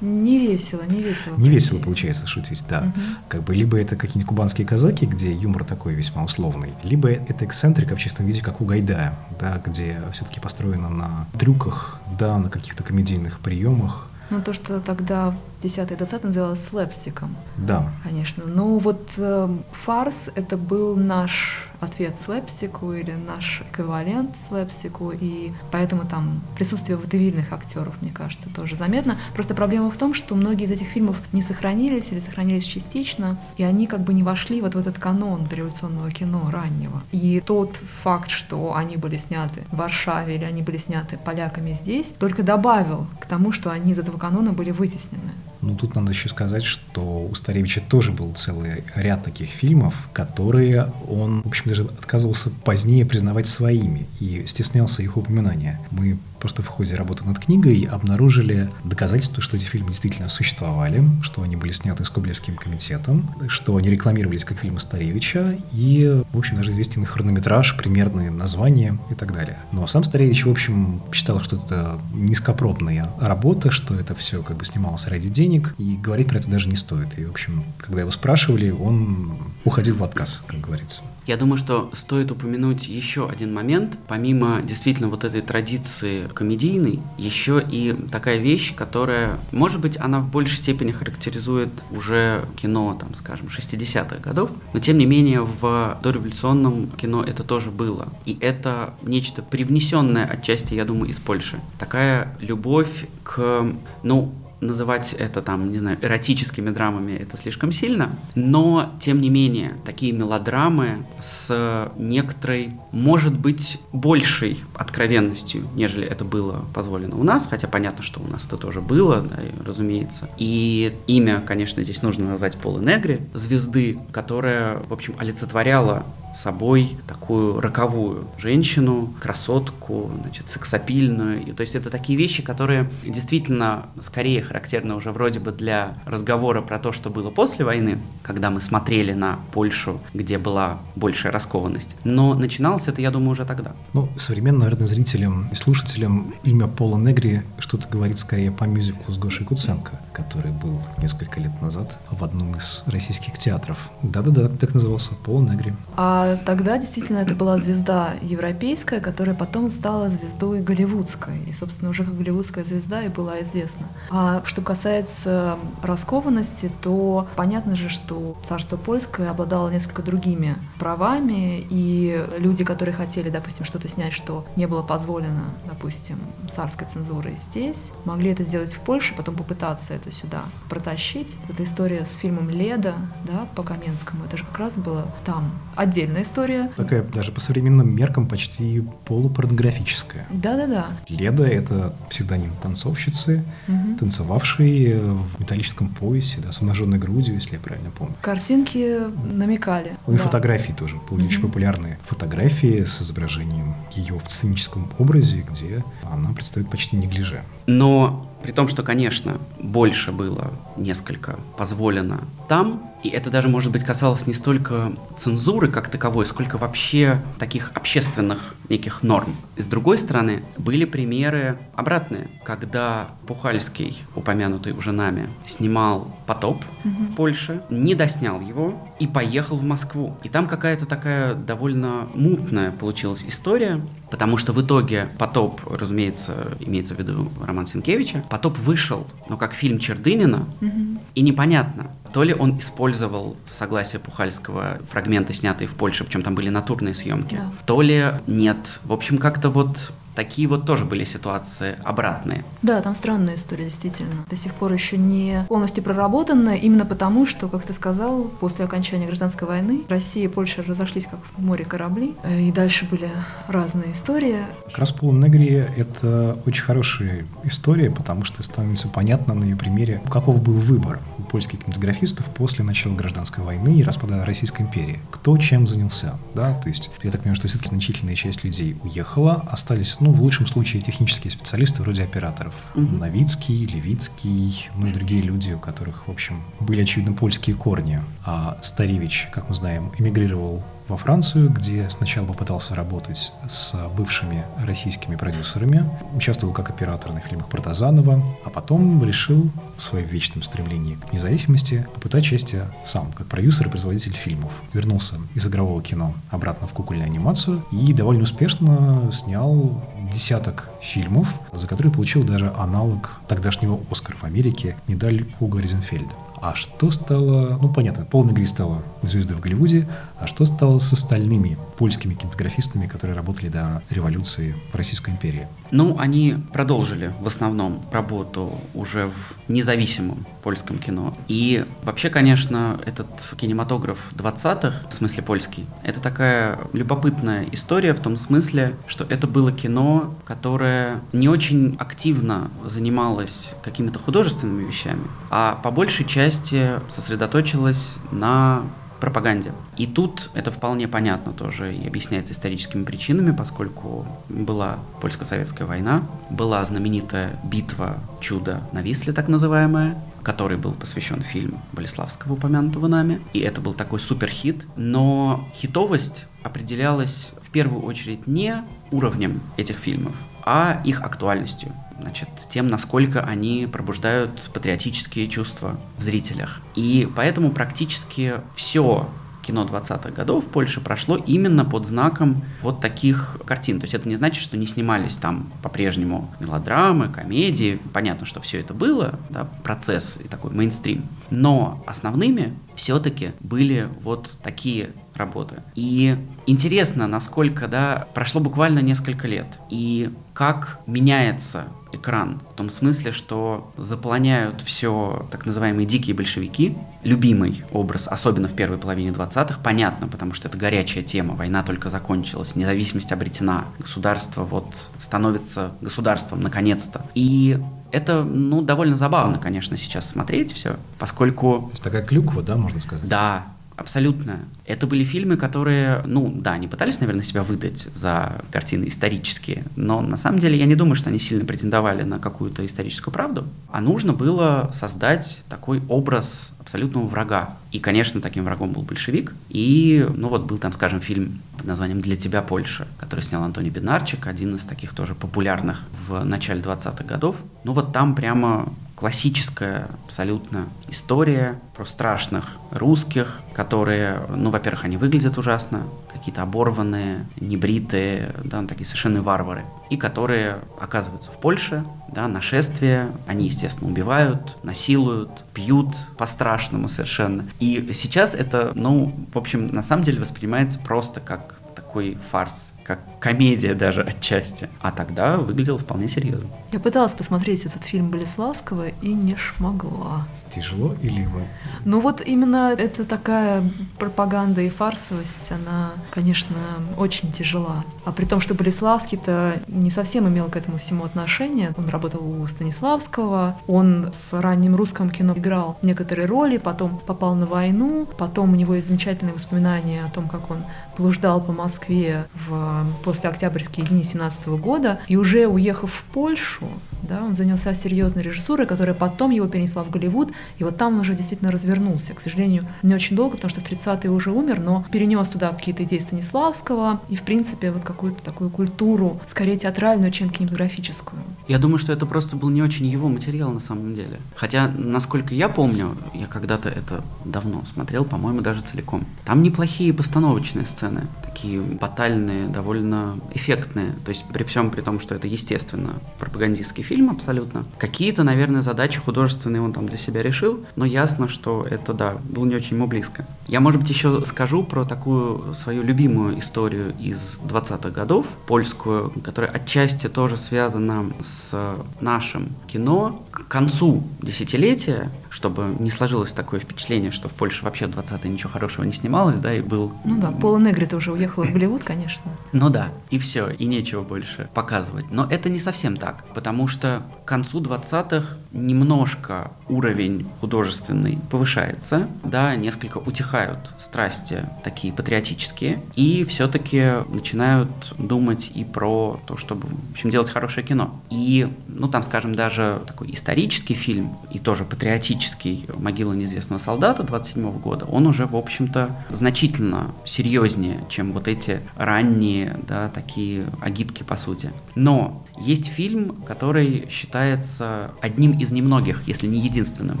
Не 0.00 0.38
весело, 0.38 0.82
не 0.82 1.00
весело. 1.00 1.36
Не 1.36 1.48
весело 1.48 1.78
получается 1.78 2.26
шутить, 2.26 2.64
да. 2.68 2.80
Угу. 2.80 3.00
Как 3.28 3.44
бы 3.44 3.54
либо 3.54 3.78
это 3.78 3.94
какие-нибудь 3.94 4.28
кубанские 4.28 4.66
казаки, 4.66 5.06
где 5.06 5.32
юмор 5.32 5.62
такой 5.62 5.94
весьма 5.94 6.24
условный, 6.24 6.70
либо 6.82 7.08
это 7.08 7.44
эксцентрика 7.44 7.94
в 7.94 8.00
чистом 8.00 8.26
виде, 8.26 8.42
как 8.42 8.60
у 8.60 8.64
Гайдая, 8.64 9.14
да, 9.38 9.62
где 9.64 10.00
все-таки 10.12 10.40
построено 10.40 10.88
на 10.88 11.28
трюках, 11.38 12.00
да, 12.18 12.36
на 12.38 12.50
каких-то 12.50 12.82
комедийных 12.82 13.38
приемах. 13.38 14.08
Ну, 14.30 14.42
то, 14.42 14.52
что 14.52 14.80
тогда 14.80 15.34
в 15.62 15.64
10 15.64 15.96
20 15.96 16.24
называлось 16.24 16.64
слэпстиком. 16.64 17.36
Да. 17.56 17.92
Конечно. 18.02 18.44
Но 18.46 18.78
вот 18.78 19.10
э, 19.16 19.48
фарс— 19.72 20.28
это 20.34 20.56
был 20.56 20.96
наш 20.96 21.68
ответ 21.82 22.18
слэпстику 22.18 22.92
или 22.92 23.12
наш 23.12 23.62
эквивалент 23.70 24.36
слэпстику, 24.36 25.12
и 25.12 25.52
поэтому 25.70 26.02
там 26.04 26.40
присутствие 26.54 26.96
водевильных 26.96 27.52
актеров, 27.52 27.94
мне 28.00 28.12
кажется, 28.12 28.48
тоже 28.54 28.76
заметно. 28.76 29.16
Просто 29.34 29.54
проблема 29.54 29.90
в 29.90 29.96
том, 29.96 30.14
что 30.14 30.34
многие 30.34 30.64
из 30.64 30.70
этих 30.70 30.86
фильмов 30.88 31.16
не 31.32 31.42
сохранились 31.42 32.12
или 32.12 32.20
сохранились 32.20 32.64
частично, 32.64 33.38
и 33.56 33.64
они 33.64 33.86
как 33.86 34.00
бы 34.00 34.14
не 34.14 34.22
вошли 34.22 34.60
вот 34.60 34.74
в 34.74 34.78
этот 34.78 34.98
канон 34.98 35.44
дореволюционного 35.44 36.10
кино 36.10 36.48
раннего. 36.50 37.02
И 37.10 37.42
тот 37.44 37.78
факт, 38.02 38.30
что 38.30 38.74
они 38.76 38.96
были 38.96 39.16
сняты 39.16 39.64
в 39.70 39.76
Варшаве 39.76 40.36
или 40.36 40.44
они 40.44 40.62
были 40.62 40.76
сняты 40.76 41.18
поляками 41.18 41.72
здесь, 41.72 42.14
только 42.18 42.42
добавил 42.42 43.06
к 43.20 43.26
тому, 43.26 43.52
что 43.52 43.70
они 43.70 43.92
из 43.92 43.98
этого 43.98 44.18
канона 44.18 44.52
были 44.52 44.70
вытеснены. 44.70 45.32
Ну, 45.62 45.76
тут 45.76 45.94
надо 45.94 46.10
еще 46.10 46.28
сказать, 46.28 46.64
что 46.64 47.26
у 47.30 47.34
Старевича 47.36 47.80
тоже 47.80 48.10
был 48.10 48.32
целый 48.32 48.84
ряд 48.96 49.24
таких 49.24 49.48
фильмов, 49.48 49.94
которые 50.12 50.92
он, 51.08 51.42
в 51.42 51.46
общем, 51.46 51.64
даже 51.68 51.82
отказывался 51.84 52.50
позднее 52.64 53.06
признавать 53.06 53.46
своими 53.46 54.08
и 54.18 54.44
стеснялся 54.46 55.02
их 55.02 55.16
упоминания. 55.16 55.80
Мы 55.92 56.18
просто 56.42 56.60
в 56.60 56.66
ходе 56.66 56.96
работы 56.96 57.24
над 57.24 57.38
книгой 57.38 57.88
обнаружили 57.88 58.68
доказательства, 58.82 59.40
что 59.40 59.56
эти 59.56 59.64
фильмы 59.64 59.90
действительно 59.90 60.28
существовали, 60.28 61.00
что 61.22 61.42
они 61.42 61.54
были 61.54 61.70
сняты 61.70 62.04
Скоблевским 62.04 62.56
комитетом, 62.56 63.32
что 63.46 63.76
они 63.76 63.88
рекламировались 63.90 64.44
как 64.44 64.58
фильмы 64.58 64.80
Старевича, 64.80 65.56
и, 65.70 66.20
в 66.32 66.38
общем, 66.38 66.56
даже 66.56 66.72
известен 66.72 67.04
хронометраж, 67.04 67.76
примерные 67.76 68.32
названия 68.32 68.98
и 69.08 69.14
так 69.14 69.32
далее. 69.32 69.56
Но 69.70 69.86
сам 69.86 70.02
Старевич, 70.02 70.44
в 70.44 70.50
общем, 70.50 71.00
считал, 71.12 71.40
что 71.42 71.58
это 71.58 72.00
низкопробная 72.12 73.08
работа, 73.20 73.70
что 73.70 73.94
это 73.94 74.16
все 74.16 74.42
как 74.42 74.56
бы 74.56 74.64
снималось 74.64 75.06
ради 75.06 75.28
денег, 75.28 75.76
и 75.78 75.96
говорить 75.96 76.26
про 76.26 76.38
это 76.38 76.50
даже 76.50 76.68
не 76.68 76.76
стоит. 76.76 77.16
И, 77.20 77.24
в 77.24 77.30
общем, 77.30 77.62
когда 77.78 78.00
его 78.00 78.10
спрашивали, 78.10 78.70
он 78.70 79.38
уходил 79.64 79.94
в 79.94 80.02
отказ, 80.02 80.42
как 80.48 80.60
говорится. 80.60 81.02
Я 81.26 81.36
думаю, 81.36 81.56
что 81.56 81.90
стоит 81.94 82.30
упомянуть 82.30 82.88
еще 82.88 83.28
один 83.28 83.54
момент. 83.54 83.96
Помимо 84.08 84.60
действительно 84.62 85.08
вот 85.08 85.24
этой 85.24 85.40
традиции 85.40 86.28
комедийной, 86.34 87.00
еще 87.16 87.64
и 87.66 87.94
такая 88.10 88.38
вещь, 88.38 88.74
которая, 88.74 89.38
может 89.52 89.80
быть, 89.80 89.96
она 89.98 90.20
в 90.20 90.28
большей 90.28 90.56
степени 90.56 90.90
характеризует 90.90 91.70
уже 91.90 92.44
кино, 92.56 92.96
там, 92.98 93.14
скажем, 93.14 93.46
60-х 93.46 94.16
годов, 94.16 94.50
но 94.72 94.80
тем 94.80 94.98
не 94.98 95.06
менее 95.06 95.42
в 95.42 95.98
дореволюционном 96.02 96.88
кино 96.88 97.22
это 97.22 97.44
тоже 97.44 97.70
было. 97.70 98.08
И 98.26 98.36
это 98.40 98.94
нечто 99.02 99.42
привнесенное 99.42 100.26
отчасти, 100.26 100.74
я 100.74 100.84
думаю, 100.84 101.10
из 101.10 101.20
Польши. 101.20 101.60
Такая 101.78 102.36
любовь 102.40 103.06
к, 103.22 103.66
ну, 104.02 104.32
называть 104.62 105.12
это 105.12 105.42
там, 105.42 105.70
не 105.70 105.78
знаю, 105.78 105.98
эротическими 106.00 106.70
драмами, 106.70 107.12
это 107.12 107.36
слишком 107.36 107.72
сильно, 107.72 108.16
но, 108.34 108.92
тем 109.00 109.20
не 109.20 109.28
менее, 109.28 109.74
такие 109.84 110.12
мелодрамы 110.12 111.04
с 111.20 111.90
некоторой, 111.96 112.72
может 112.92 113.38
быть, 113.38 113.80
большей 113.92 114.60
откровенностью, 114.74 115.68
нежели 115.74 116.06
это 116.06 116.24
было 116.24 116.64
позволено 116.74 117.16
у 117.18 117.24
нас, 117.24 117.46
хотя 117.46 117.68
понятно, 117.68 118.02
что 118.02 118.20
у 118.20 118.28
нас 118.28 118.46
это 118.46 118.56
тоже 118.56 118.80
было, 118.80 119.20
да, 119.20 119.38
разумеется. 119.64 120.28
И 120.38 120.94
имя, 121.06 121.42
конечно, 121.46 121.82
здесь 121.82 122.02
нужно 122.02 122.26
назвать 122.26 122.56
Пола 122.56 122.80
Негри, 122.80 123.20
звезды, 123.34 123.98
которая, 124.12 124.82
в 124.88 124.92
общем, 124.92 125.14
олицетворяла 125.18 126.04
собой 126.34 126.96
такую 127.06 127.60
роковую 127.60 128.24
женщину, 128.38 129.12
красотку, 129.20 130.10
значит, 130.22 130.48
сексапильную. 130.48 131.44
И, 131.44 131.52
то 131.52 131.60
есть 131.60 131.74
это 131.74 131.90
такие 131.90 132.18
вещи, 132.18 132.42
которые 132.42 132.90
действительно 133.06 133.86
скорее 134.00 134.42
характерны 134.42 134.94
уже 134.94 135.12
вроде 135.12 135.40
бы 135.40 135.52
для 135.52 135.94
разговора 136.06 136.62
про 136.62 136.78
то, 136.78 136.92
что 136.92 137.10
было 137.10 137.30
после 137.30 137.64
войны, 137.64 137.98
когда 138.22 138.50
мы 138.50 138.60
смотрели 138.60 139.12
на 139.12 139.38
Польшу, 139.52 140.00
где 140.14 140.38
была 140.38 140.78
большая 140.96 141.32
раскованность. 141.32 141.96
Но 142.04 142.34
начиналось 142.34 142.88
это, 142.88 143.00
я 143.00 143.10
думаю, 143.10 143.30
уже 143.30 143.44
тогда. 143.44 143.72
Ну, 143.92 144.08
современным, 144.16 144.60
наверное, 144.60 144.86
зрителям 144.86 145.48
и 145.50 145.54
слушателям 145.54 146.34
имя 146.44 146.66
Пола 146.66 146.98
Негри 146.98 147.42
что-то 147.58 147.88
говорит 147.88 148.18
скорее 148.18 148.50
по 148.50 148.64
мюзиклу 148.64 149.12
с 149.12 149.18
Гошей 149.18 149.46
Куценко, 149.46 150.00
который 150.12 150.52
был 150.52 150.80
несколько 150.98 151.40
лет 151.40 151.60
назад 151.60 151.98
в 152.10 152.22
одном 152.24 152.56
из 152.56 152.82
российских 152.86 153.38
театров. 153.38 153.90
Да-да-да, 154.02 154.48
так 154.48 154.74
назывался, 154.74 155.14
Пола 155.24 155.42
Негри. 155.42 155.74
А 155.96 156.21
а 156.22 156.36
тогда 156.36 156.78
действительно 156.78 157.18
это 157.18 157.34
была 157.34 157.58
звезда 157.58 158.14
европейская, 158.22 159.00
которая 159.00 159.34
потом 159.34 159.68
стала 159.70 160.08
звездой 160.08 160.60
голливудской. 160.60 161.42
И, 161.48 161.52
собственно, 161.52 161.90
уже 161.90 162.04
как 162.04 162.16
голливудская 162.16 162.64
звезда 162.64 163.02
и 163.02 163.08
была 163.08 163.42
известна. 163.42 163.86
А 164.10 164.42
что 164.44 164.62
касается 164.62 165.58
раскованности, 165.82 166.70
то 166.80 167.26
понятно 167.34 167.74
же, 167.74 167.88
что 167.88 168.36
царство 168.44 168.76
польское 168.76 169.30
обладало 169.30 169.68
несколько 169.68 170.02
другими 170.02 170.54
правами, 170.78 171.66
и 171.68 172.24
люди, 172.38 172.64
которые 172.64 172.94
хотели, 172.94 173.28
допустим, 173.28 173.64
что-то 173.64 173.88
снять, 173.88 174.12
что 174.12 174.46
не 174.54 174.66
было 174.66 174.82
позволено, 174.82 175.44
допустим, 175.68 176.18
царской 176.52 176.86
цензурой 176.86 177.36
здесь, 177.50 177.90
могли 178.04 178.30
это 178.30 178.44
сделать 178.44 178.74
в 178.74 178.78
Польше, 178.78 179.14
потом 179.16 179.34
попытаться 179.34 179.94
это 179.94 180.12
сюда 180.12 180.42
протащить. 180.68 181.36
Эта 181.48 181.64
история 181.64 182.06
с 182.06 182.14
фильмом 182.14 182.48
«Леда», 182.48 182.94
да, 183.24 183.48
по 183.56 183.64
Каменскому, 183.64 184.24
это 184.24 184.36
же 184.36 184.44
как 184.44 184.58
раз 184.58 184.76
было 184.76 185.06
там 185.24 185.50
отдельно 185.74 186.11
отдельная 186.12 186.22
история. 186.22 186.70
Такая 186.76 187.02
даже 187.02 187.32
по 187.32 187.40
современным 187.40 187.94
меркам 187.94 188.26
почти 188.26 188.84
полупорнографическая. 189.06 190.26
Да-да-да. 190.30 190.86
Леда— 191.08 191.44
это 191.46 191.94
псевдоним 192.10 192.52
танцовщицы, 192.62 193.42
угу. 193.68 193.96
танцевавшей 193.98 194.98
в 194.98 195.40
металлическом 195.40 195.88
поясе, 195.88 196.40
да, 196.40 196.52
с 196.52 196.58
обнаженной 196.58 196.98
грудью, 196.98 197.34
если 197.34 197.54
я 197.54 197.60
правильно 197.60 197.90
помню. 197.90 198.14
Картинки 198.20 198.98
намекали. 199.32 199.96
Ну 200.06 200.14
и 200.14 200.18
да. 200.18 200.24
фотографии 200.24 200.72
тоже 200.72 200.96
были 201.10 201.22
угу. 201.22 201.28
очень 201.28 201.40
популярные. 201.40 201.98
Фотографии 202.06 202.84
с 202.84 203.02
изображением 203.02 203.74
ее 203.92 204.18
в 204.24 204.30
сценическом 204.30 204.90
образе, 204.98 205.44
где 205.50 205.84
она 206.02 206.32
представляет 206.32 206.70
почти 206.70 206.96
неглиже. 206.96 207.42
Но 207.66 208.28
при 208.42 208.52
том, 208.52 208.68
что, 208.68 208.82
конечно, 208.82 209.38
больше 209.60 210.12
было 210.12 210.50
несколько 210.76 211.38
позволено 211.56 212.20
там, 212.48 212.91
и 213.02 213.08
это 213.08 213.30
даже, 213.30 213.48
может 213.48 213.72
быть, 213.72 213.84
касалось 213.84 214.26
не 214.26 214.32
столько 214.32 214.92
цензуры 215.14 215.68
как 215.68 215.88
таковой, 215.88 216.26
сколько 216.26 216.56
вообще 216.56 217.20
таких 217.38 217.72
общественных 217.74 218.54
неких 218.68 219.02
норм. 219.02 219.34
С 219.56 219.66
другой 219.66 219.98
стороны, 219.98 220.42
были 220.56 220.84
примеры 220.84 221.58
обратные, 221.74 222.28
когда 222.44 223.08
Пухальский, 223.26 224.02
упомянутый 224.14 224.72
уже 224.72 224.92
нами, 224.92 225.28
снимал 225.44 226.16
«Потоп» 226.26 226.64
угу. 226.84 226.90
в 227.04 227.14
Польше, 227.16 227.62
не 227.70 227.94
доснял 227.94 228.40
его 228.40 228.74
и 229.02 229.06
поехал 229.08 229.56
в 229.56 229.64
Москву. 229.64 230.16
И 230.22 230.28
там 230.28 230.46
какая-то 230.46 230.86
такая 230.86 231.34
довольно 231.34 232.08
мутная 232.14 232.70
получилась 232.70 233.24
история, 233.26 233.80
потому 234.12 234.36
что 234.36 234.52
в 234.52 234.62
итоге 234.62 235.08
«Потоп», 235.18 235.60
разумеется, 235.68 236.56
имеется 236.60 236.94
в 236.94 237.00
виду 237.00 237.32
Роман 237.44 237.66
Сенкевича, 237.66 238.22
«Потоп» 238.30 238.56
вышел, 238.58 239.08
но 239.28 239.36
как 239.36 239.54
фильм 239.54 239.80
Чердынина, 239.80 240.46
угу. 240.60 241.00
и 241.16 241.20
непонятно, 241.20 241.90
то 242.12 242.22
ли 242.22 242.32
он 242.32 242.58
использовал 242.58 243.36
согласие 243.44 243.98
Пухальского 243.98 244.78
фрагменты, 244.88 245.32
снятые 245.32 245.66
в 245.66 245.74
Польше, 245.74 246.04
причем 246.04 246.22
там 246.22 246.36
были 246.36 246.48
натурные 246.48 246.94
съемки, 246.94 247.34
да. 247.34 247.50
то 247.66 247.82
ли 247.82 248.04
нет. 248.28 248.78
В 248.84 248.92
общем, 248.92 249.18
как-то 249.18 249.50
вот 249.50 249.92
Такие 250.14 250.48
вот 250.48 250.66
тоже 250.66 250.84
были 250.84 251.04
ситуации 251.04 251.76
обратные. 251.84 252.44
Да, 252.62 252.80
там 252.80 252.94
странная 252.94 253.36
история, 253.36 253.64
действительно. 253.64 254.24
До 254.28 254.36
сих 254.36 254.54
пор 254.54 254.72
еще 254.72 254.96
не 254.96 255.44
полностью 255.48 255.82
проработанная, 255.82 256.56
именно 256.56 256.84
потому, 256.84 257.26
что, 257.26 257.48
как 257.48 257.64
ты 257.64 257.72
сказал, 257.72 258.24
после 258.40 258.64
окончания 258.64 259.06
гражданской 259.06 259.48
войны 259.48 259.82
Россия 259.88 260.24
и 260.24 260.28
Польша 260.28 260.62
разошлись 260.62 261.06
как 261.06 261.20
в 261.36 261.42
море 261.42 261.64
корабли, 261.64 262.14
э, 262.22 262.42
и 262.42 262.52
дальше 262.52 262.86
были 262.90 263.10
разные 263.48 263.92
истории. 263.92 264.38
Как 264.66 264.78
раз 264.78 264.94
Негри— 265.02 265.66
это 265.76 266.38
очень 266.46 266.62
хорошая 266.62 267.26
история, 267.44 267.90
потому 267.90 268.24
что 268.24 268.42
становится 268.42 268.88
понятно 268.88 269.34
на 269.34 269.44
ее 269.44 269.56
примере, 269.56 270.02
каков 270.10 270.42
был 270.42 270.54
выбор 270.54 271.00
у 271.18 271.22
польских 271.22 271.60
кинематографистов 271.60 272.26
после 272.26 272.64
начала 272.64 272.94
гражданской 272.94 273.44
войны 273.44 273.78
и 273.78 273.82
распада 273.82 274.24
Российской 274.24 274.62
империи. 274.62 275.00
Кто 275.10 275.36
чем 275.38 275.66
занялся, 275.66 276.18
да, 276.34 276.54
то 276.54 276.68
есть 276.68 276.90
я 277.02 277.10
так 277.10 277.22
понимаю, 277.22 277.36
что 277.36 277.48
все-таки 277.48 277.68
значительная 277.68 278.14
часть 278.14 278.44
людей 278.44 278.76
уехала, 278.82 279.44
остались 279.50 280.00
ну, 280.02 280.12
в 280.12 280.20
лучшем 280.20 280.46
случае, 280.46 280.82
технические 280.82 281.30
специалисты 281.30 281.82
вроде 281.82 282.02
операторов. 282.02 282.54
Угу. 282.74 282.96
Новицкий, 282.96 283.66
Левицкий, 283.66 284.68
ну 284.76 284.88
и 284.88 284.92
другие 284.92 285.22
люди, 285.22 285.52
у 285.52 285.58
которых, 285.58 286.08
в 286.08 286.10
общем, 286.10 286.42
были, 286.60 286.82
очевидно, 286.82 287.12
польские 287.12 287.54
корни. 287.56 288.00
А 288.24 288.58
Старевич, 288.62 289.28
как 289.32 289.48
мы 289.48 289.54
знаем, 289.54 289.92
эмигрировал 289.98 290.62
во 290.92 290.98
Францию, 290.98 291.48
где 291.48 291.88
сначала 291.88 292.26
попытался 292.26 292.74
работать 292.74 293.32
с 293.48 293.74
бывшими 293.96 294.44
российскими 294.62 295.16
продюсерами, 295.16 295.88
участвовал 296.14 296.52
как 296.52 296.68
оператор 296.68 297.14
на 297.14 297.20
фильмах 297.20 297.48
Протазанова, 297.48 298.22
а 298.44 298.50
потом 298.50 299.02
решил 299.02 299.50
в 299.78 299.82
своем 299.82 300.06
вечном 300.06 300.42
стремлении 300.42 300.96
к 300.96 301.10
независимости 301.14 301.86
попытать 301.94 302.26
счастье 302.26 302.66
сам, 302.84 303.10
как 303.12 303.26
продюсер 303.26 303.68
и 303.68 303.70
производитель 303.70 304.14
фильмов. 304.14 304.52
Вернулся 304.74 305.14
из 305.34 305.46
игрового 305.46 305.82
кино 305.82 306.14
обратно 306.30 306.68
в 306.68 306.72
кукольную 306.72 307.06
анимацию 307.06 307.64
и 307.72 307.94
довольно 307.94 308.24
успешно 308.24 309.10
снял 309.12 309.82
десяток 310.12 310.68
фильмов, 310.82 311.28
за 311.54 311.66
которые 311.66 311.90
получил 311.90 312.22
даже 312.22 312.52
аналог 312.58 313.22
тогдашнего 313.28 313.80
Оскара 313.90 314.18
в 314.18 314.24
Америке, 314.24 314.76
медаль 314.86 315.24
Хуга 315.38 315.62
Розенфельда. 315.62 316.12
А 316.42 316.56
что 316.56 316.90
стало, 316.90 317.56
ну 317.62 317.72
понятно, 317.72 318.04
Пол 318.04 318.24
Негри 318.24 318.46
стала 318.46 318.82
звездой 319.02 319.36
в 319.36 319.40
Голливуде, 319.40 319.86
а 320.22 320.26
что 320.28 320.44
стало 320.44 320.78
с 320.78 320.92
остальными 320.92 321.58
польскими 321.76 322.14
кинематографистами, 322.14 322.86
которые 322.86 323.16
работали 323.16 323.48
до 323.48 323.82
революции 323.90 324.54
в 324.72 324.76
Российской 324.76 325.10
империи? 325.10 325.48
Ну, 325.72 325.98
они 325.98 326.36
продолжили 326.52 327.12
в 327.20 327.26
основном 327.26 327.82
работу 327.90 328.52
уже 328.74 329.06
в 329.06 329.34
независимом 329.48 330.24
польском 330.42 330.78
кино. 330.78 331.16
И 331.26 331.64
вообще, 331.82 332.08
конечно, 332.08 332.78
этот 332.86 333.34
кинематограф 333.36 333.98
20-х, 334.14 334.88
в 334.88 334.94
смысле 334.94 335.22
польский, 335.22 335.66
это 335.82 336.00
такая 336.00 336.58
любопытная 336.72 337.46
история 337.50 337.92
в 337.92 338.00
том 338.00 338.16
смысле, 338.16 338.76
что 338.86 339.04
это 339.04 339.26
было 339.26 339.50
кино, 339.50 340.14
которое 340.24 341.00
не 341.12 341.28
очень 341.28 341.76
активно 341.80 342.50
занималось 342.64 343.54
какими-то 343.62 343.98
художественными 343.98 344.66
вещами, 344.66 345.02
а 345.30 345.56
по 345.62 345.72
большей 345.72 346.06
части 346.06 346.80
сосредоточилось 346.88 347.98
на 348.12 348.62
пропаганде. 349.02 349.52
И 349.76 349.88
тут 349.88 350.30
это 350.32 350.52
вполне 350.52 350.86
понятно 350.86 351.32
тоже 351.32 351.74
и 351.74 351.88
объясняется 351.88 352.34
историческими 352.34 352.84
причинами, 352.84 353.32
поскольку 353.32 354.06
была 354.28 354.78
польско-советская 355.00 355.66
война, 355.66 356.04
была 356.30 356.64
знаменитая 356.64 357.36
битва 357.42 357.96
чудо 358.20 358.60
на 358.70 358.80
Висле, 358.80 359.12
так 359.12 359.26
называемая, 359.26 360.00
который 360.22 360.56
был 360.56 360.70
посвящен 360.72 361.20
фильму 361.20 361.60
Болеславского, 361.72 362.34
упомянутого 362.34 362.86
нами. 362.86 363.20
И 363.32 363.40
это 363.40 363.60
был 363.60 363.74
такой 363.74 363.98
суперхит. 363.98 364.66
Но 364.76 365.48
хитовость 365.52 366.26
определялась 366.44 367.32
в 367.42 367.50
первую 367.50 367.82
очередь 367.82 368.28
не 368.28 368.62
уровнем 368.92 369.40
этих 369.56 369.78
фильмов, 369.78 370.14
а 370.44 370.80
их 370.84 371.02
актуальностью 371.02 371.72
значит, 372.02 372.28
тем, 372.48 372.68
насколько 372.68 373.22
они 373.22 373.68
пробуждают 373.70 374.50
патриотические 374.52 375.28
чувства 375.28 375.78
в 375.96 376.02
зрителях. 376.02 376.60
И 376.74 377.08
поэтому 377.14 377.50
практически 377.50 378.34
все 378.54 379.08
кино 379.42 379.64
20-х 379.64 380.10
годов 380.10 380.44
в 380.46 380.48
Польше 380.48 380.80
прошло 380.80 381.16
именно 381.16 381.64
под 381.64 381.86
знаком 381.86 382.42
вот 382.62 382.80
таких 382.80 383.38
картин. 383.44 383.80
То 383.80 383.84
есть 383.84 383.94
это 383.94 384.08
не 384.08 384.16
значит, 384.16 384.42
что 384.42 384.56
не 384.56 384.66
снимались 384.66 385.16
там 385.16 385.50
по-прежнему 385.62 386.30
мелодрамы, 386.40 387.08
комедии. 387.08 387.80
Понятно, 387.92 388.24
что 388.26 388.40
все 388.40 388.60
это 388.60 388.72
было, 388.72 389.18
да, 389.30 389.48
процесс 389.64 390.18
и 390.22 390.28
такой 390.28 390.52
мейнстрим. 390.52 391.04
Но 391.30 391.82
основными 391.86 392.54
все-таки 392.74 393.32
были 393.40 393.88
вот 394.02 394.38
такие 394.42 394.90
работы. 395.14 395.62
И 395.74 396.16
интересно, 396.46 397.06
насколько, 397.06 397.68
да, 397.68 398.08
прошло 398.14 398.40
буквально 398.40 398.80
несколько 398.80 399.28
лет, 399.28 399.46
и 399.68 400.12
как 400.34 400.80
меняется 400.86 401.64
экран, 401.92 402.40
в 402.50 402.54
том 402.54 402.70
смысле, 402.70 403.12
что 403.12 403.72
заполоняют 403.76 404.62
все 404.62 405.26
так 405.30 405.44
называемые 405.44 405.86
дикие 405.86 406.16
большевики, 406.16 406.74
любимый 407.02 407.62
образ, 407.70 408.08
особенно 408.08 408.48
в 408.48 408.54
первой 408.54 408.78
половине 408.78 409.10
20-х, 409.10 409.60
понятно, 409.62 410.08
потому 410.08 410.32
что 410.32 410.48
это 410.48 410.56
горячая 410.56 411.02
тема, 411.02 411.34
война 411.34 411.62
только 411.62 411.90
закончилась, 411.90 412.56
независимость 412.56 413.12
обретена, 413.12 413.64
государство 413.78 414.44
вот 414.44 414.88
становится 414.98 415.72
государством 415.80 416.40
наконец-то. 416.40 417.04
И 417.14 417.60
это, 417.90 418.24
ну, 418.24 418.62
довольно 418.62 418.96
забавно, 418.96 419.38
конечно, 419.38 419.76
сейчас 419.76 420.08
смотреть 420.08 420.52
все, 420.52 420.76
поскольку... 420.98 421.70
Такая 421.82 422.02
клюква, 422.02 422.42
да, 422.42 422.56
можно 422.56 422.80
сказать? 422.80 423.06
Да, 423.06 423.44
Абсолютно. 423.82 424.38
Это 424.64 424.86
были 424.86 425.02
фильмы, 425.02 425.36
которые, 425.36 426.02
ну 426.06 426.32
да, 426.32 426.52
они 426.52 426.68
пытались, 426.68 427.00
наверное, 427.00 427.24
себя 427.24 427.42
выдать 427.42 427.88
за 427.94 428.40
картины 428.52 428.86
исторические, 428.86 429.64
но 429.74 430.00
на 430.00 430.16
самом 430.16 430.38
деле 430.38 430.56
я 430.56 430.66
не 430.66 430.76
думаю, 430.76 430.94
что 430.94 431.10
они 431.10 431.18
сильно 431.18 431.44
претендовали 431.44 432.04
на 432.04 432.20
какую-то 432.20 432.64
историческую 432.64 433.12
правду, 433.12 433.44
а 433.72 433.80
нужно 433.80 434.12
было 434.12 434.70
создать 434.72 435.42
такой 435.48 435.82
образ 435.88 436.52
абсолютного 436.60 437.06
врага. 437.06 437.56
И, 437.72 437.80
конечно, 437.80 438.20
таким 438.20 438.44
врагом 438.44 438.70
был 438.70 438.82
большевик. 438.82 439.34
И, 439.48 440.06
ну 440.14 440.28
вот, 440.28 440.44
был 440.44 440.58
там, 440.58 440.72
скажем, 440.72 441.00
фильм 441.00 441.40
под 441.58 441.66
названием 441.66 442.00
«Для 442.00 442.14
тебя 442.14 442.40
Польша», 442.40 442.86
который 442.98 443.22
снял 443.22 443.42
Антоний 443.42 443.70
Беднарчик, 443.70 444.28
один 444.28 444.54
из 444.54 444.64
таких 444.64 444.94
тоже 444.94 445.16
популярных 445.16 445.82
в 446.06 446.22
начале 446.22 446.62
20-х 446.62 447.02
годов. 447.02 447.34
Ну 447.64 447.72
вот 447.72 447.92
там 447.92 448.14
прямо 448.14 448.72
классическая 449.02 449.88
абсолютно 450.04 450.68
история 450.88 451.58
про 451.74 451.84
страшных 451.84 452.56
русских, 452.70 453.40
которые, 453.52 454.20
ну, 454.28 454.50
во-первых, 454.50 454.84
они 454.84 454.96
выглядят 454.96 455.36
ужасно, 455.38 455.82
какие-то 456.12 456.42
оборванные, 456.42 457.26
небритые, 457.40 458.32
да, 458.44 458.60
ну, 458.60 458.68
такие 458.68 458.86
совершенно 458.86 459.20
варвары, 459.20 459.64
и 459.90 459.96
которые 459.96 460.60
оказываются 460.80 461.32
в 461.32 461.40
Польше, 461.40 461.84
да, 462.06 462.28
нашествие, 462.28 463.08
они, 463.26 463.46
естественно, 463.46 463.90
убивают, 463.90 464.56
насилуют, 464.62 465.46
пьют 465.52 465.96
по-страшному 466.16 466.88
совершенно. 466.88 467.44
И 467.58 467.90
сейчас 467.92 468.36
это, 468.36 468.70
ну, 468.76 469.12
в 469.34 469.36
общем, 469.36 469.66
на 469.66 469.82
самом 469.82 470.04
деле 470.04 470.20
воспринимается 470.20 470.78
просто 470.78 471.18
как 471.18 471.60
такой 471.74 472.16
фарс, 472.30 472.71
как 472.84 473.00
комедия 473.20 473.74
даже 473.74 474.02
отчасти. 474.02 474.68
А 474.80 474.92
тогда 474.92 475.36
выглядел 475.36 475.78
вполне 475.78 476.08
серьезно. 476.08 476.50
Я 476.72 476.80
пыталась 476.80 477.14
посмотреть 477.14 477.64
этот 477.64 477.84
фильм 477.84 478.10
Болеславского 478.10 478.88
и 478.88 479.12
не 479.12 479.36
шмогла. 479.36 480.26
Тяжело 480.54 480.94
или 481.02 481.24
вы? 481.24 481.42
Ну 481.86 482.00
вот 482.00 482.20
именно 482.20 482.74
это 482.76 483.04
такая 483.04 483.62
пропаганда 483.98 484.60
и 484.60 484.68
фарсовость, 484.68 485.50
она, 485.50 485.92
конечно, 486.10 486.56
очень 486.98 487.32
тяжела. 487.32 487.84
А 488.04 488.12
при 488.12 488.26
том, 488.26 488.40
что 488.40 488.54
Болеславский-то 488.54 489.60
не 489.68 489.90
совсем 489.90 490.28
имел 490.28 490.48
к 490.48 490.56
этому 490.56 490.76
всему 490.76 491.04
отношение. 491.04 491.72
Он 491.78 491.88
работал 491.88 492.20
у 492.22 492.46
Станиславского, 492.46 493.56
он 493.66 494.12
в 494.30 494.40
раннем 494.40 494.76
русском 494.76 495.08
кино 495.08 495.32
играл 495.34 495.78
некоторые 495.80 496.26
роли, 496.26 496.58
потом 496.58 496.98
попал 496.98 497.34
на 497.34 497.46
войну, 497.46 498.06
потом 498.18 498.52
у 498.52 498.56
него 498.56 498.74
есть 498.74 498.88
замечательные 498.88 499.34
воспоминания 499.34 500.04
о 500.04 500.10
том, 500.10 500.28
как 500.28 500.50
он 500.50 500.58
блуждал 500.96 501.40
по 501.40 501.52
Москве 501.52 502.26
в, 502.46 502.86
после 503.04 503.30
октябрьские 503.30 503.86
дни 503.86 504.04
17 504.04 504.48
года, 504.48 505.00
и 505.08 505.16
уже 505.16 505.46
уехав 505.46 505.90
в 505.90 506.04
Польшу, 506.12 506.68
да, 507.02 507.22
он 507.22 507.34
занялся 507.34 507.74
серьезной 507.74 508.22
режиссурой, 508.22 508.66
которая 508.66 508.94
потом 508.94 509.30
его 509.30 509.46
перенесла 509.48 509.82
в 509.84 509.90
Голливуд, 509.90 510.32
и 510.58 510.64
вот 510.64 510.76
там 510.76 510.94
он 510.94 511.00
уже 511.00 511.14
действительно 511.14 511.50
развернулся. 511.50 512.14
К 512.14 512.20
сожалению, 512.20 512.66
не 512.82 512.94
очень 512.94 513.16
долго, 513.16 513.36
потому 513.36 513.50
что 513.50 513.60
в 513.60 513.64
30-е 513.64 514.10
уже 514.10 514.30
умер, 514.30 514.60
но 514.60 514.84
перенес 514.90 515.28
туда 515.28 515.50
какие-то 515.50 515.84
идеи 515.84 515.98
Станиславского 515.98 517.00
и, 517.08 517.16
в 517.16 517.22
принципе, 517.22 517.70
вот 517.70 517.84
какую-то 517.84 518.22
такую 518.22 518.50
культуру, 518.50 519.20
скорее 519.26 519.56
театральную, 519.56 520.10
чем 520.10 520.30
кинематографическую. 520.30 521.22
Я 521.48 521.58
думаю, 521.58 521.78
что 521.78 521.92
это 521.92 522.06
просто 522.06 522.36
был 522.36 522.50
не 522.50 522.62
очень 522.62 522.86
его 522.86 523.08
материал 523.08 523.50
на 523.50 523.60
самом 523.60 523.94
деле. 523.94 524.20
Хотя, 524.34 524.68
насколько 524.76 525.34
я 525.34 525.48
помню, 525.48 525.96
я 526.14 526.26
когда-то 526.26 526.68
это 526.68 527.04
давно 527.24 527.62
смотрел, 527.64 528.04
по-моему, 528.04 528.40
даже 528.40 528.62
целиком. 528.62 529.04
Там 529.24 529.42
неплохие 529.42 529.92
постановочные 529.92 530.66
сцены, 530.66 531.06
такие 531.22 531.60
батальные, 531.60 532.48
довольно 532.48 533.18
эффектные. 533.34 533.92
То 534.04 534.10
есть 534.10 534.24
при 534.32 534.44
всем 534.44 534.70
при 534.70 534.80
том, 534.80 535.00
что 535.00 535.14
это, 535.14 535.26
естественно, 535.26 535.94
пропагандистский 536.18 536.82
фильм 536.82 537.10
абсолютно. 537.10 537.64
Какие-то, 537.78 538.22
наверное, 538.22 538.60
задачи 538.60 539.00
художественные 539.00 539.62
он 539.62 539.72
там 539.72 539.86
для 539.86 539.98
себя 539.98 540.22
решил, 540.22 540.31
но 540.76 540.84
ясно, 540.84 541.28
что 541.28 541.66
это, 541.68 541.92
да, 541.92 542.16
было 542.24 542.44
не 542.44 542.54
очень 542.54 542.76
ему 542.76 542.86
близко. 542.86 543.26
Я, 543.46 543.60
может 543.60 543.80
быть, 543.80 543.90
еще 543.90 544.24
скажу 544.24 544.62
про 544.62 544.84
такую 544.84 545.54
свою 545.54 545.82
любимую 545.82 546.38
историю 546.38 546.94
из 546.98 547.38
20-х 547.46 547.90
годов, 547.90 548.28
польскую, 548.46 549.12
которая 549.24 549.50
отчасти 549.50 550.08
тоже 550.08 550.36
связана 550.36 551.12
с 551.20 551.76
нашим 552.00 552.50
кино. 552.66 553.22
К 553.30 553.46
концу 553.48 554.02
десятилетия, 554.20 555.10
чтобы 555.30 555.74
не 555.78 555.90
сложилось 555.90 556.32
такое 556.32 556.60
впечатление, 556.60 557.10
что 557.10 557.28
в 557.28 557.32
Польше 557.32 557.64
вообще 557.64 557.86
в 557.86 557.90
20-е 557.90 558.30
ничего 558.30 558.50
хорошего 558.50 558.84
не 558.84 558.92
снималось, 558.92 559.36
да, 559.36 559.54
и 559.54 559.60
был... 559.60 559.92
Ну 560.04 560.20
да, 560.20 560.30
Пола 560.30 560.58
Негри-то 560.58 560.96
уже 560.96 561.12
уехала 561.12 561.44
в 561.44 561.52
Голливуд, 561.52 561.84
конечно. 561.84 562.30
Ну 562.52 562.68
да, 562.68 562.90
и 563.10 563.18
все, 563.18 563.50
и 563.50 563.64
нечего 563.64 564.02
больше 564.02 564.48
показывать. 564.54 565.06
Но 565.10 565.26
это 565.28 565.48
не 565.48 565.58
совсем 565.58 565.96
так, 565.96 566.24
потому 566.34 566.68
что 566.68 567.02
к 567.24 567.28
концу 567.28 567.60
20-х 567.60 568.36
немножко 568.52 569.50
уровень 569.68 570.21
художественный 570.40 571.18
повышается, 571.30 572.08
да, 572.24 572.54
несколько 572.56 572.98
утихают 572.98 573.72
страсти 573.78 574.44
такие 574.64 574.92
патриотические, 574.92 575.82
и 575.94 576.24
все-таки 576.24 576.92
начинают 577.08 577.94
думать 577.98 578.50
и 578.54 578.64
про 578.64 579.20
то, 579.26 579.36
чтобы, 579.36 579.68
в 579.68 579.92
общем, 579.92 580.10
делать 580.10 580.30
хорошее 580.30 580.66
кино. 580.66 581.00
И, 581.10 581.48
ну, 581.68 581.88
там, 581.88 582.02
скажем, 582.02 582.34
даже 582.34 582.82
такой 582.86 583.12
исторический 583.12 583.74
фильм, 583.74 584.16
и 584.30 584.38
тоже 584.38 584.64
патриотический 584.64 585.66
«Могила 585.78 586.12
неизвестного 586.12 586.58
солдата» 586.58 587.02
27 587.02 587.46
-го 587.46 587.58
года, 587.58 587.84
он 587.86 588.06
уже, 588.06 588.26
в 588.26 588.36
общем-то, 588.36 588.94
значительно 589.10 589.92
серьезнее, 590.04 590.80
чем 590.88 591.12
вот 591.12 591.28
эти 591.28 591.60
ранние, 591.76 592.56
да, 592.66 592.88
такие 592.88 593.46
агитки, 593.60 594.02
по 594.02 594.16
сути. 594.16 594.50
Но 594.74 595.22
есть 595.38 595.66
фильм, 595.66 596.22
который 596.26 596.86
считается 596.90 597.92
одним 598.00 598.38
из 598.38 598.52
немногих, 598.52 599.02
если 599.06 599.26
не 599.26 599.38
единственным, 599.38 600.00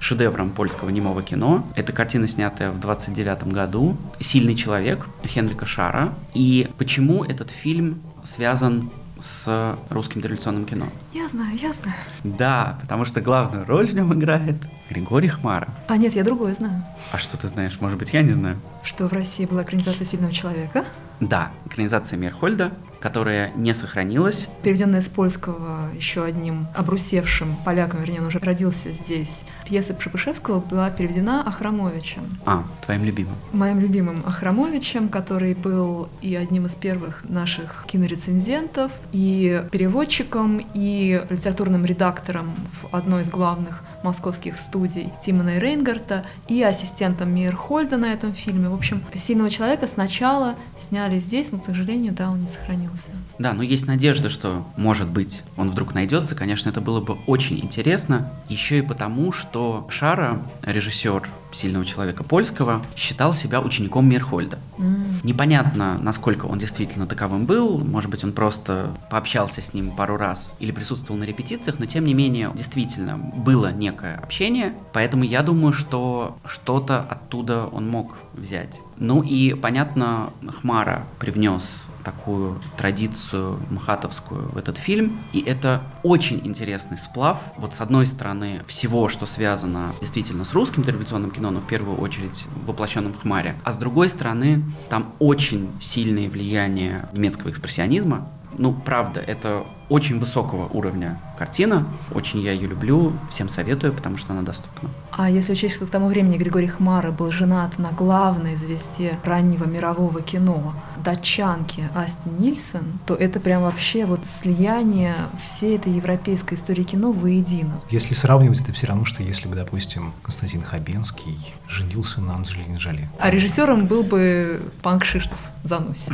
шедевром 0.00 0.50
польского 0.50 0.90
немого 0.90 1.22
кино. 1.22 1.66
Это 1.76 1.92
картина, 1.92 2.26
снятая 2.26 2.70
в 2.70 2.78
29 2.78 3.48
году. 3.48 3.96
«Сильный 4.20 4.54
человек» 4.54 5.08
Хенрика 5.24 5.66
Шара. 5.66 6.14
И 6.34 6.68
почему 6.78 7.24
этот 7.24 7.50
фильм 7.50 8.00
связан 8.22 8.90
с 9.18 9.78
русским 9.90 10.20
традиционным 10.20 10.64
кино. 10.64 10.86
Я 11.12 11.28
знаю, 11.28 11.56
я 11.56 11.72
знаю. 11.72 11.96
Да, 12.24 12.78
потому 12.80 13.04
что 13.04 13.20
главную 13.20 13.64
роль 13.64 13.86
в 13.86 13.94
нем 13.94 14.12
играет 14.12 14.56
Григорий 14.88 15.28
Хмара. 15.28 15.68
А 15.88 15.96
нет, 15.96 16.14
я 16.14 16.24
другое 16.24 16.54
знаю. 16.54 16.84
А 17.12 17.18
что 17.18 17.38
ты 17.38 17.48
знаешь? 17.48 17.80
Может 17.80 17.98
быть, 17.98 18.12
я 18.12 18.22
не 18.22 18.32
знаю. 18.32 18.58
Что 18.82 19.06
в 19.06 19.12
России 19.12 19.46
была 19.46 19.62
экранизация 19.62 20.04
«Сильного 20.04 20.32
человека»? 20.32 20.84
Да, 21.20 21.52
экранизация 21.64 22.18
Мирхольда, 22.18 22.72
которая 23.04 23.52
не 23.54 23.74
сохранилась. 23.74 24.48
Переведенная 24.62 25.02
с 25.02 25.10
польского 25.10 25.90
еще 25.94 26.24
одним 26.24 26.66
обрусевшим 26.74 27.54
поляком, 27.62 28.00
вернее, 28.00 28.22
он 28.22 28.28
уже 28.28 28.38
родился 28.38 28.92
здесь. 28.92 29.42
Пьеса 29.66 29.92
Пшепышевского 29.92 30.60
была 30.60 30.88
переведена 30.88 31.46
Ахрамовичем. 31.46 32.22
А, 32.46 32.64
твоим 32.80 33.04
любимым. 33.04 33.34
Моим 33.52 33.78
любимым 33.78 34.22
Ахрамовичем, 34.24 35.10
который 35.10 35.52
был 35.52 36.08
и 36.22 36.34
одним 36.34 36.64
из 36.64 36.76
первых 36.76 37.22
наших 37.28 37.84
кинорецензентов, 37.86 38.90
и 39.12 39.62
переводчиком, 39.70 40.66
и 40.72 41.22
литературным 41.28 41.84
редактором 41.84 42.54
в 42.80 42.96
одной 42.96 43.20
из 43.20 43.28
главных 43.28 43.82
московских 44.04 44.58
студий 44.58 45.12
Тимона 45.22 45.58
Рейнгарта 45.58 46.24
и 46.48 46.62
ассистентом 46.62 47.34
Мейерхольда 47.34 47.96
на 47.96 48.12
этом 48.12 48.32
фильме. 48.32 48.68
В 48.68 48.74
общем, 48.74 49.02
«Сильного 49.14 49.50
человека» 49.50 49.86
сначала 49.86 50.54
сняли 50.78 51.18
здесь, 51.18 51.50
но, 51.50 51.58
к 51.58 51.64
сожалению, 51.64 52.12
да, 52.12 52.30
он 52.30 52.40
не 52.40 52.48
сохранился. 52.48 53.10
Да, 53.38 53.52
но 53.52 53.62
есть 53.62 53.86
надежда, 53.86 54.28
что, 54.28 54.66
может 54.76 55.08
быть, 55.08 55.42
он 55.56 55.70
вдруг 55.70 55.94
найдется. 55.94 56.34
Конечно, 56.34 56.68
это 56.68 56.80
было 56.80 57.00
бы 57.00 57.14
очень 57.26 57.58
интересно. 57.58 58.30
Еще 58.48 58.78
и 58.78 58.82
потому, 58.82 59.32
что 59.32 59.86
Шара, 59.90 60.42
режиссер 60.62 61.28
сильного 61.54 61.84
человека 61.84 62.24
польского, 62.24 62.84
считал 62.96 63.32
себя 63.32 63.60
учеником 63.60 64.08
Мирхольда. 64.08 64.58
Mm. 64.78 65.20
Непонятно, 65.22 65.98
насколько 66.00 66.46
он 66.46 66.58
действительно 66.58 67.06
таковым 67.06 67.46
был, 67.46 67.78
может 67.78 68.10
быть, 68.10 68.24
он 68.24 68.32
просто 68.32 68.90
пообщался 69.10 69.62
с 69.62 69.72
ним 69.72 69.90
пару 69.92 70.16
раз 70.16 70.54
или 70.58 70.72
присутствовал 70.72 71.18
на 71.18 71.24
репетициях, 71.24 71.78
но 71.78 71.86
тем 71.86 72.04
не 72.04 72.14
менее, 72.14 72.50
действительно, 72.54 73.16
было 73.16 73.70
некое 73.72 74.16
общение, 74.16 74.74
поэтому 74.92 75.24
я 75.24 75.42
думаю, 75.42 75.72
что 75.72 76.38
что-то 76.44 77.00
оттуда 77.00 77.66
он 77.66 77.88
мог 77.88 78.18
взять. 78.34 78.80
Ну 78.98 79.22
и, 79.22 79.54
понятно, 79.54 80.32
Хмара 80.60 81.04
привнес 81.18 81.88
такую 82.04 82.60
традицию 82.76 83.58
мхатовскую 83.70 84.50
в 84.50 84.56
этот 84.56 84.78
фильм, 84.78 85.18
и 85.32 85.40
это 85.40 85.82
очень 86.02 86.40
интересный 86.44 86.98
сплав. 86.98 87.38
Вот 87.56 87.74
с 87.74 87.80
одной 87.80 88.06
стороны, 88.06 88.62
всего, 88.66 89.08
что 89.08 89.26
связано 89.26 89.92
действительно 90.00 90.44
с 90.44 90.52
русским 90.52 90.82
традиционным 90.82 91.30
кино, 91.30 91.50
но 91.50 91.60
в 91.60 91.66
первую 91.66 91.98
очередь 91.98 92.46
воплощенным 92.66 93.12
в 93.12 93.20
Хмаре, 93.20 93.56
а 93.64 93.72
с 93.72 93.76
другой 93.76 94.08
стороны, 94.08 94.62
там 94.88 95.12
очень 95.18 95.68
сильное 95.80 96.28
влияние 96.28 97.08
немецкого 97.12 97.50
экспрессионизма, 97.50 98.28
ну, 98.58 98.72
правда, 98.72 99.20
это 99.20 99.64
очень 99.88 100.18
высокого 100.18 100.66
уровня 100.68 101.20
картина. 101.38 101.86
Очень 102.12 102.40
я 102.40 102.52
ее 102.52 102.66
люблю, 102.66 103.12
всем 103.30 103.48
советую, 103.48 103.92
потому 103.92 104.16
что 104.16 104.32
она 104.32 104.42
доступна. 104.42 104.88
А 105.10 105.30
если 105.30 105.52
учесть, 105.52 105.76
что 105.76 105.86
к 105.86 105.90
тому 105.90 106.08
времени 106.08 106.36
Григорий 106.36 106.66
Хмара 106.66 107.12
был 107.12 107.30
женат 107.30 107.78
на 107.78 107.90
главной 107.90 108.56
звезде 108.56 109.18
раннего 109.24 109.64
мирового 109.64 110.22
кино, 110.22 110.74
датчанке 110.96 111.90
Асти 111.94 112.30
Нильсон, 112.38 112.98
то 113.06 113.14
это 113.14 113.40
прям 113.40 113.62
вообще 113.62 114.06
вот 114.06 114.20
слияние 114.26 115.14
всей 115.44 115.76
этой 115.76 115.92
европейской 115.92 116.54
истории 116.54 116.82
кино 116.82 117.12
воедино. 117.12 117.80
Если 117.90 118.14
сравнивать, 118.14 118.62
это 118.62 118.72
все 118.72 118.86
равно, 118.86 119.04
что 119.04 119.22
если 119.22 119.48
бы, 119.48 119.54
допустим, 119.54 120.12
Константин 120.22 120.62
Хабенский 120.62 121.54
женился 121.68 122.20
на 122.20 122.34
Анджелине 122.34 122.76
Джоли. 122.78 123.08
А 123.18 123.30
режиссером 123.30 123.86
был 123.86 124.02
бы 124.02 124.62
Панк 124.82 125.04
Шиштов, 125.04 125.38
Зануси. 125.62 126.12